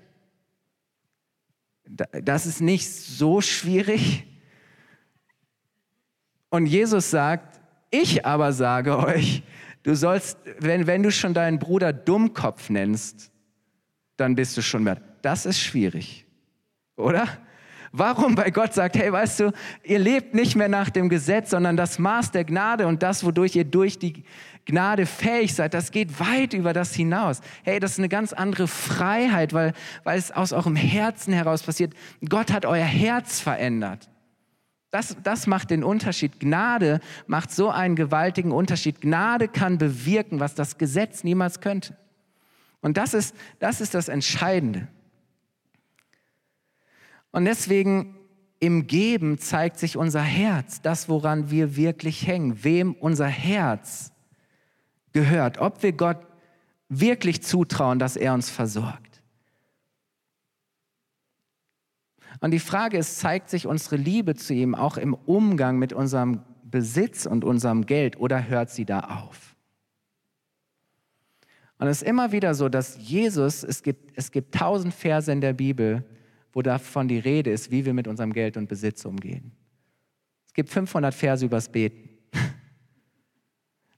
[1.86, 4.26] das ist nicht so schwierig.
[6.52, 7.60] Und Jesus sagt,
[7.90, 9.42] ich aber sage euch,
[9.84, 13.32] du sollst, wenn, wenn du schon deinen Bruder Dummkopf nennst,
[14.18, 15.02] dann bist du schon mehr.
[15.22, 16.26] Das ist schwierig,
[16.98, 17.28] oder?
[17.94, 18.38] Warum?
[18.38, 19.52] Weil Gott sagt, hey, weißt du,
[19.84, 23.56] ihr lebt nicht mehr nach dem Gesetz, sondern das Maß der Gnade und das, wodurch
[23.56, 24.24] ihr durch die
[24.66, 27.42] Gnade fähig seid, das geht weit über das hinaus.
[27.64, 31.94] Hey, das ist eine ganz andere Freiheit, weil, weil es aus eurem Herzen heraus passiert.
[32.28, 34.11] Gott hat euer Herz verändert.
[34.92, 36.40] Das, das macht den Unterschied.
[36.40, 39.00] Gnade macht so einen gewaltigen Unterschied.
[39.00, 41.96] Gnade kann bewirken, was das Gesetz niemals könnte.
[42.82, 44.88] Und das ist das, ist das Entscheidende.
[47.32, 48.18] Und deswegen
[48.60, 54.12] im Geben zeigt sich unser Herz, das, woran wir wirklich hängen, wem unser Herz
[55.14, 56.20] gehört, ob wir Gott
[56.90, 59.11] wirklich zutrauen, dass er uns versorgt.
[62.42, 66.42] Und die Frage ist, zeigt sich unsere Liebe zu ihm auch im Umgang mit unserem
[66.64, 69.56] Besitz und unserem Geld oder hört sie da auf?
[71.78, 75.42] Und es ist immer wieder so, dass Jesus, es gibt, es gibt tausend Verse in
[75.42, 76.04] der Bibel,
[76.54, 79.52] wo davon die Rede ist, wie wir mit unserem Geld und Besitz umgehen.
[80.48, 82.10] Es gibt 500 Verse übers Beten.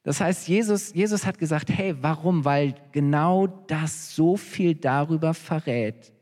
[0.04, 2.46] Das heißt, Jesus, Jesus hat gesagt, hey, warum?
[2.46, 6.13] Weil genau das so viel darüber verrät,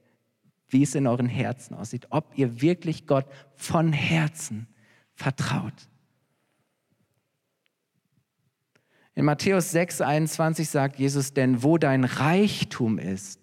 [0.71, 4.67] wie es in euren Herzen aussieht, ob ihr wirklich Gott von Herzen
[5.13, 5.89] vertraut.
[9.13, 13.39] In Matthäus 6, 21 sagt Jesus, denn wo dein Reichtum ist,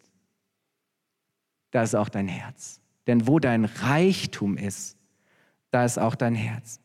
[1.71, 2.81] da ist auch dein Herz.
[3.07, 4.97] Denn wo dein Reichtum ist,
[5.71, 6.81] da ist auch dein Herz.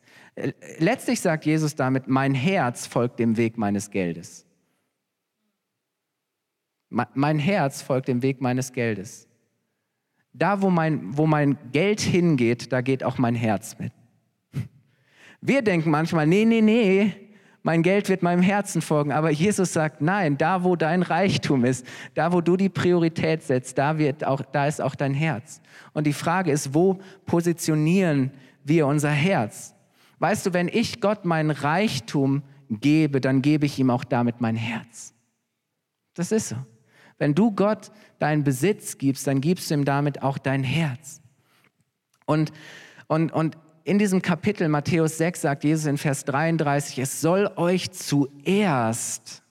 [0.77, 4.45] Letztlich sagt Jesus damit, mein Herz folgt dem Weg meines Geldes.
[6.89, 9.27] Mein Herz folgt dem Weg meines Geldes.
[10.33, 13.91] Da, wo mein, wo mein Geld hingeht, da geht auch mein Herz mit.
[15.41, 17.13] Wir denken manchmal, nee, nee, nee,
[17.63, 19.11] mein Geld wird meinem Herzen folgen.
[19.11, 23.77] Aber Jesus sagt, nein, da wo dein Reichtum ist, da wo du die Priorität setzt,
[23.77, 25.61] da, wird auch, da ist auch dein Herz.
[25.93, 28.31] Und die Frage ist, wo positionieren
[28.63, 29.73] wir unser Herz?
[30.19, 34.55] Weißt du, wenn ich Gott meinen Reichtum gebe, dann gebe ich ihm auch damit mein
[34.55, 35.13] Herz.
[36.13, 36.55] Das ist so.
[37.17, 41.21] Wenn du Gott deinen Besitz gibst, dann gibst du ihm damit auch dein Herz.
[42.25, 42.51] Und,
[43.07, 47.91] und, und in diesem Kapitel Matthäus 6 sagt Jesus in Vers 33, es soll euch
[47.91, 49.43] zuerst,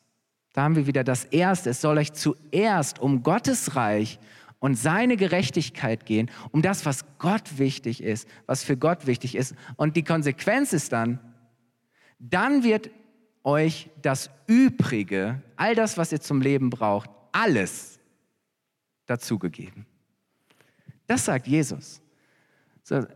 [0.55, 4.19] da haben wir wieder das Erste, es soll euch zuerst um Gottes Reich
[4.59, 9.55] und seine Gerechtigkeit gehen, um das, was Gott wichtig ist, was für Gott wichtig ist.
[9.77, 11.19] Und die Konsequenz ist dann,
[12.19, 12.91] dann wird
[13.45, 17.99] euch das Übrige, all das, was ihr zum Leben braucht, alles
[19.07, 19.87] dazugegeben.
[21.07, 22.01] Das sagt Jesus.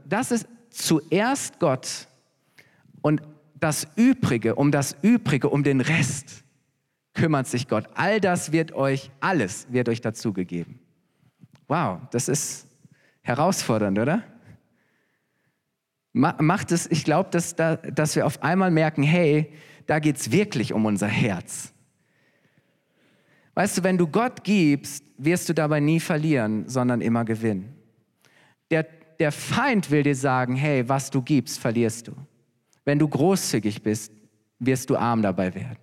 [0.04, 2.08] Das ist zuerst Gott
[3.02, 3.22] und
[3.58, 6.44] das Übrige, um das Übrige, um den Rest
[7.14, 7.88] kümmert sich Gott.
[7.94, 10.78] All das wird euch, alles wird euch dazugegeben.
[11.66, 12.66] Wow, das ist
[13.22, 14.22] herausfordernd, oder?
[16.12, 19.52] Macht es, ich glaube, dass, da, dass wir auf einmal merken, hey,
[19.86, 21.72] da geht es wirklich um unser Herz.
[23.56, 27.74] Weißt du, wenn du Gott gibst, wirst du dabei nie verlieren, sondern immer gewinnen.
[28.70, 28.82] Der,
[29.18, 32.12] der Feind will dir sagen, hey, was du gibst, verlierst du.
[32.84, 34.12] Wenn du großzügig bist,
[34.58, 35.78] wirst du arm dabei werden.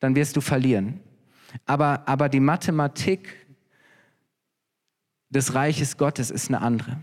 [0.00, 0.98] Dann wirst du verlieren.
[1.64, 3.36] Aber, aber die Mathematik
[5.28, 6.96] des Reiches Gottes ist eine andere.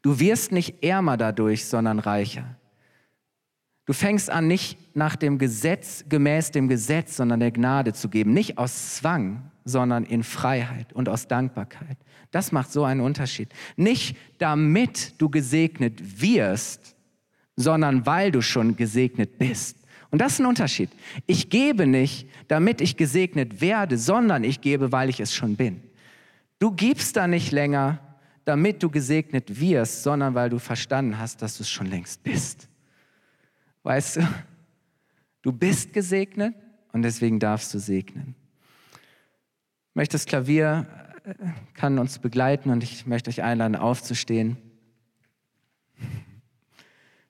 [0.00, 2.56] Du wirst nicht ärmer dadurch, sondern reicher.
[3.84, 8.32] Du fängst an, nicht nach dem Gesetz, gemäß dem Gesetz, sondern der Gnade zu geben.
[8.32, 11.96] Nicht aus Zwang, sondern in Freiheit und aus Dankbarkeit.
[12.30, 13.48] Das macht so einen Unterschied.
[13.76, 16.96] Nicht damit du gesegnet wirst,
[17.56, 19.76] sondern weil du schon gesegnet bist.
[20.10, 20.90] Und das ist ein Unterschied.
[21.26, 25.82] Ich gebe nicht, damit ich gesegnet werde, sondern ich gebe, weil ich es schon bin.
[26.58, 27.98] Du gibst da nicht länger,
[28.44, 32.68] damit du gesegnet wirst, sondern weil du verstanden hast, dass du es schon längst bist.
[33.82, 34.28] Weißt du,
[35.42, 36.54] du bist gesegnet
[36.92, 38.34] und deswegen darfst du segnen.
[39.90, 40.86] Ich möchte das Klavier
[41.24, 41.34] äh,
[41.74, 44.56] kann uns begleiten und ich möchte euch einladen, aufzustehen.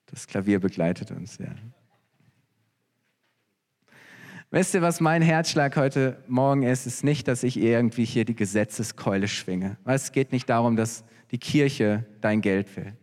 [0.07, 1.55] Das Klavier begleitet uns, ja.
[4.51, 6.87] Wisst ihr, was mein Herzschlag heute Morgen ist?
[6.87, 9.79] Ist nicht, dass ich irgendwie hier die Gesetzeskeule schwinge.
[9.87, 12.95] Es geht nicht darum, dass die Kirche dein Geld will.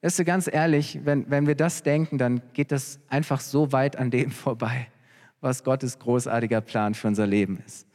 [0.00, 3.96] Weißt du, ganz ehrlich, wenn, wenn wir das denken, dann geht das einfach so weit
[3.96, 4.86] an dem vorbei,
[5.40, 7.86] was Gottes großartiger Plan für unser Leben ist.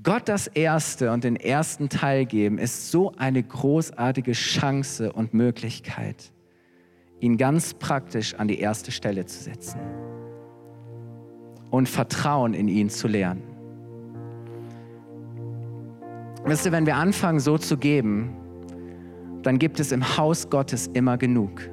[0.00, 6.32] Gott das Erste und den ersten Teil geben, ist so eine großartige Chance und Möglichkeit,
[7.18, 9.80] ihn ganz praktisch an die erste Stelle zu setzen
[11.70, 13.42] und Vertrauen in ihn zu lernen.
[16.44, 18.36] Wisst ihr, wenn wir anfangen so zu geben,
[19.48, 21.70] dann gibt es im Haus Gottes immer genug.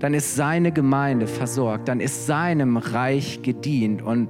[0.00, 4.28] Dann ist seine Gemeinde versorgt, dann ist seinem Reich gedient und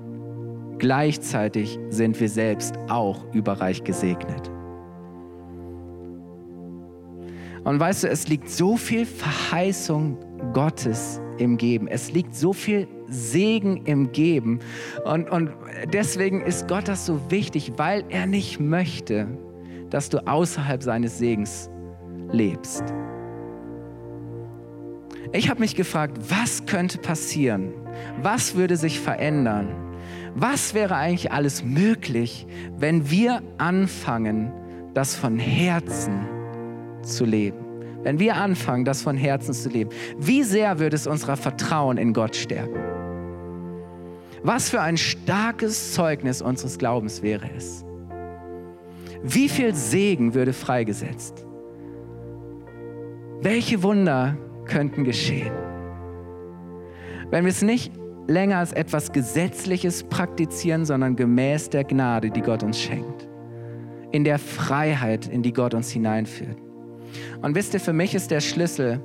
[0.76, 4.50] gleichzeitig sind wir selbst auch überreich gesegnet.
[7.64, 10.18] Und weißt du, es liegt so viel Verheißung
[10.52, 11.88] Gottes im Geben.
[11.88, 14.60] Es liegt so viel Segen im Geben.
[15.06, 15.50] Und, und
[15.94, 19.28] deswegen ist Gott das so wichtig, weil er nicht möchte,
[19.88, 21.70] dass du außerhalb seines Segens
[22.32, 22.84] lebst.
[25.32, 27.72] Ich habe mich gefragt, was könnte passieren?
[28.22, 29.68] Was würde sich verändern?
[30.34, 32.46] Was wäre eigentlich alles möglich,
[32.76, 34.52] wenn wir anfangen,
[34.94, 36.26] das von Herzen
[37.02, 37.58] zu leben?
[38.02, 42.12] Wenn wir anfangen, das von Herzen zu leben, wie sehr würde es unser Vertrauen in
[42.12, 42.78] Gott stärken?
[44.42, 47.84] Was für ein starkes Zeugnis unseres Glaubens wäre es?
[49.22, 51.45] Wie viel Segen würde freigesetzt?
[53.42, 55.52] Welche Wunder könnten geschehen?
[57.30, 57.92] Wenn wir es nicht
[58.28, 63.28] länger als etwas Gesetzliches praktizieren, sondern gemäß der Gnade, die Gott uns schenkt.
[64.10, 66.56] In der Freiheit, in die Gott uns hineinführt.
[67.42, 69.00] Und wisst ihr, für mich ist der Schlüssel,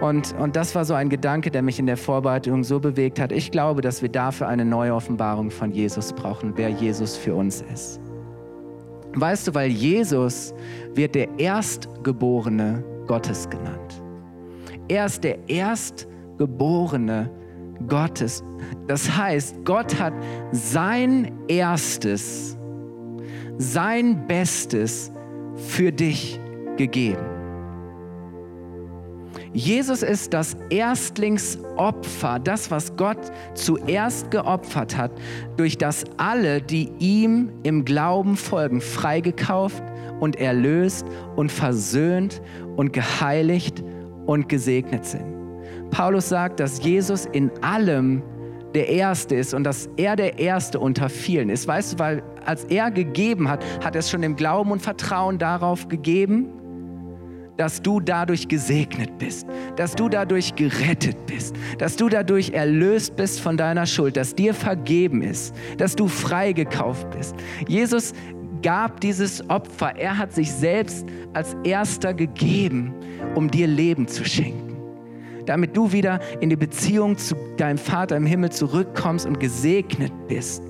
[0.00, 3.32] und, und das war so ein Gedanke, der mich in der Vorbereitung so bewegt hat.
[3.32, 7.64] Ich glaube, dass wir dafür eine neue Offenbarung von Jesus brauchen, wer Jesus für uns
[7.72, 8.00] ist.
[9.14, 10.54] Weißt du, weil Jesus
[10.94, 14.02] wird der Erstgeborene Gottes genannt.
[14.88, 17.30] Er ist der Erstgeborene
[17.88, 18.44] Gottes.
[18.86, 20.12] Das heißt, Gott hat
[20.52, 22.56] sein Erstes,
[23.58, 25.10] sein Bestes
[25.56, 26.40] für dich
[26.76, 27.38] gegeben.
[29.52, 33.18] Jesus ist das Erstlingsopfer, das, was Gott
[33.54, 35.10] zuerst geopfert hat,
[35.56, 39.82] durch das alle, die ihm im Glauben folgen, freigekauft
[40.20, 41.06] und erlöst
[41.36, 42.42] und versöhnt
[42.76, 43.82] und geheiligt
[44.26, 45.24] und gesegnet sind.
[45.90, 48.22] Paulus sagt, dass Jesus in allem
[48.74, 51.66] der Erste ist und dass er der Erste unter vielen ist.
[51.66, 55.38] Weißt du, weil als er gegeben hat, hat er es schon im Glauben und Vertrauen
[55.38, 56.50] darauf gegeben,
[57.56, 63.40] dass du dadurch gesegnet bist, dass du dadurch gerettet bist, dass du dadurch erlöst bist
[63.40, 67.34] von deiner Schuld, dass dir vergeben ist, dass du freigekauft bist.
[67.66, 68.12] Jesus
[68.62, 72.94] gab dieses Opfer, er hat sich selbst als erster gegeben,
[73.34, 74.68] um dir Leben zu schenken
[75.48, 80.62] damit du wieder in die Beziehung zu deinem Vater im Himmel zurückkommst und gesegnet bist.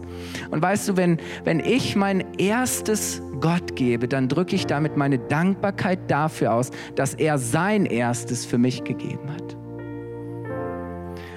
[0.50, 5.18] Und weißt du, wenn, wenn ich mein erstes Gott gebe, dann drücke ich damit meine
[5.18, 9.56] Dankbarkeit dafür aus, dass er sein erstes für mich gegeben hat.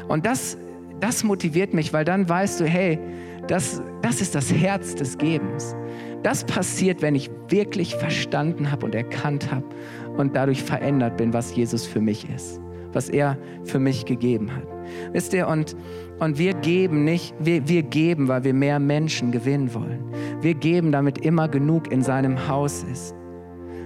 [0.07, 0.57] Und das,
[0.99, 2.99] das motiviert mich, weil dann weißt du, hey,
[3.47, 5.75] das, das ist das Herz des Gebens.
[6.23, 9.65] Das passiert, wenn ich wirklich verstanden habe und erkannt habe
[10.17, 12.61] und dadurch verändert bin, was Jesus für mich ist
[12.93, 14.67] was er für mich gegeben hat.
[15.13, 15.75] Wisst ihr, und,
[16.19, 20.03] und wir geben nicht, wir, wir geben, weil wir mehr Menschen gewinnen wollen.
[20.41, 23.15] Wir geben, damit immer genug in seinem Haus ist,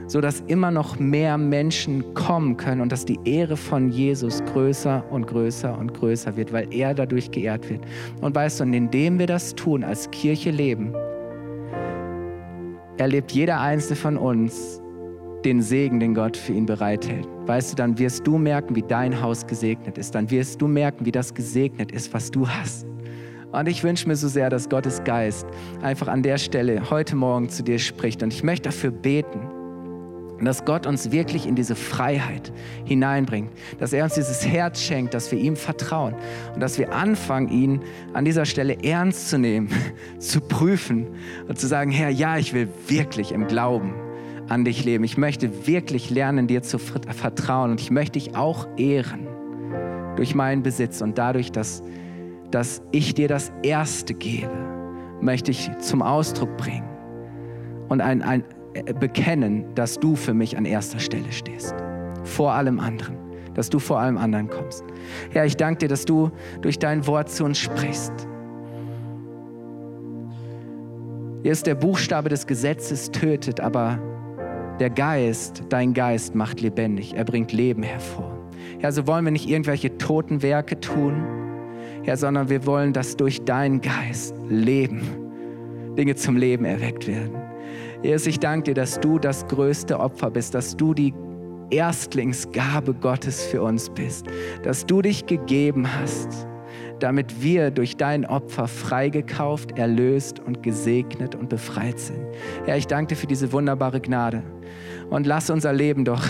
[0.08, 5.28] sodass immer noch mehr Menschen kommen können und dass die Ehre von Jesus größer und
[5.28, 7.82] größer und größer wird, weil er dadurch geehrt wird.
[8.22, 10.94] Und weißt du, und indem wir das tun, als Kirche leben,
[12.98, 14.82] erlebt jeder einzelne von uns
[15.44, 17.28] den Segen, den Gott für ihn bereithält.
[17.46, 20.16] Weißt du, dann wirst du merken, wie dein Haus gesegnet ist.
[20.16, 22.88] Dann wirst du merken, wie das gesegnet ist, was du hast.
[23.52, 25.46] Und ich wünsche mir so sehr, dass Gottes Geist
[25.82, 28.24] einfach an der Stelle heute Morgen zu dir spricht.
[28.24, 29.40] Und ich möchte dafür beten,
[30.44, 32.52] dass Gott uns wirklich in diese Freiheit
[32.84, 36.16] hineinbringt, dass er uns dieses Herz schenkt, dass wir ihm vertrauen
[36.54, 37.82] und dass wir anfangen, ihn
[38.14, 39.70] an dieser Stelle ernst zu nehmen,
[40.20, 41.08] zu prüfen
[41.48, 43.94] und zu sagen, Herr, ja, ich will wirklich im Glauben
[44.50, 45.04] an dich leben.
[45.04, 49.28] Ich möchte wirklich lernen, dir zu vertrauen und ich möchte dich auch ehren
[50.16, 51.82] durch meinen Besitz und dadurch, dass,
[52.52, 54.52] dass ich dir das Erste gebe,
[55.22, 56.88] möchte ich zum Ausdruck bringen
[57.90, 58.44] und ein, ein,
[59.00, 61.76] bekennen, dass du für mich an erster Stelle stehst,
[62.24, 63.18] vor allem anderen,
[63.54, 64.84] dass du vor allem anderen kommst.
[65.32, 68.14] Herr, ja, ich danke dir, dass du durch dein Wort zu uns sprichst.
[71.44, 74.00] Hier ist der Buchstabe des Gesetzes tötet, aber
[74.80, 78.32] der Geist, dein Geist macht lebendig, er bringt Leben hervor.
[78.82, 81.24] Ja, so wollen wir nicht irgendwelche toten Werke tun,
[82.04, 85.02] ja, sondern wir wollen, dass durch deinen Geist Leben,
[85.98, 87.45] Dinge zum Leben erweckt werden.
[88.06, 91.14] Jesus, ich danke dir, dass du das größte Opfer bist, dass du die
[91.72, 94.28] Erstlingsgabe Gottes für uns bist,
[94.62, 96.48] dass du dich gegeben hast
[97.00, 102.26] damit wir durch dein Opfer freigekauft, erlöst und gesegnet und befreit sind.
[102.66, 104.44] Herr, ich danke dir für diese wunderbare Gnade
[105.10, 106.24] und lass unser Leben doch,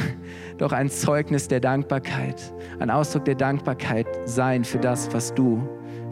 [0.58, 5.62] doch ein Zeugnis der Dankbarkeit, ein Ausdruck der Dankbarkeit sein für das, was du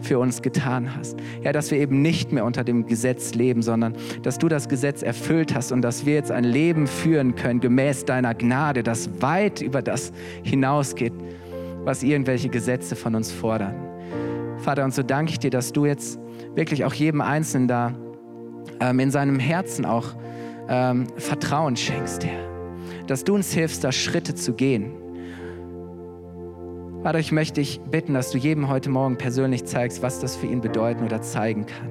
[0.04, 1.16] für uns getan hast.
[1.42, 5.02] Ja, dass wir eben nicht mehr unter dem Gesetz leben, sondern dass du das Gesetz
[5.02, 9.60] erfüllt hast und dass wir jetzt ein Leben führen können gemäß deiner Gnade, das weit
[9.60, 11.12] über das hinausgeht,
[11.84, 13.74] was irgendwelche Gesetze von uns fordern.
[14.58, 16.18] Vater, und so danke ich dir, dass du jetzt
[16.54, 17.94] wirklich auch jedem Einzelnen da
[18.80, 20.14] ähm, in seinem Herzen auch
[20.68, 22.44] ähm, Vertrauen schenkst, Herr.
[23.06, 24.92] Dass du uns hilfst, da Schritte zu gehen.
[27.04, 30.46] Vater, ich möchte dich bitten, dass du jedem heute Morgen persönlich zeigst, was das für
[30.46, 31.90] ihn bedeuten oder zeigen kann.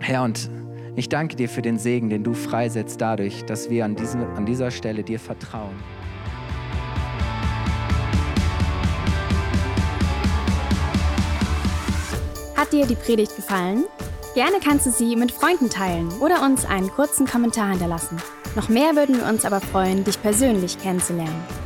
[0.00, 0.50] Herr, und
[0.96, 4.44] ich danke dir für den Segen, den du freisetzt dadurch, dass wir an, diesem, an
[4.44, 5.74] dieser Stelle dir vertrauen.
[12.54, 13.84] Hat dir die Predigt gefallen?
[14.34, 18.18] Gerne kannst du sie mit Freunden teilen oder uns einen kurzen Kommentar hinterlassen.
[18.56, 21.65] Noch mehr würden wir uns aber freuen, dich persönlich kennenzulernen.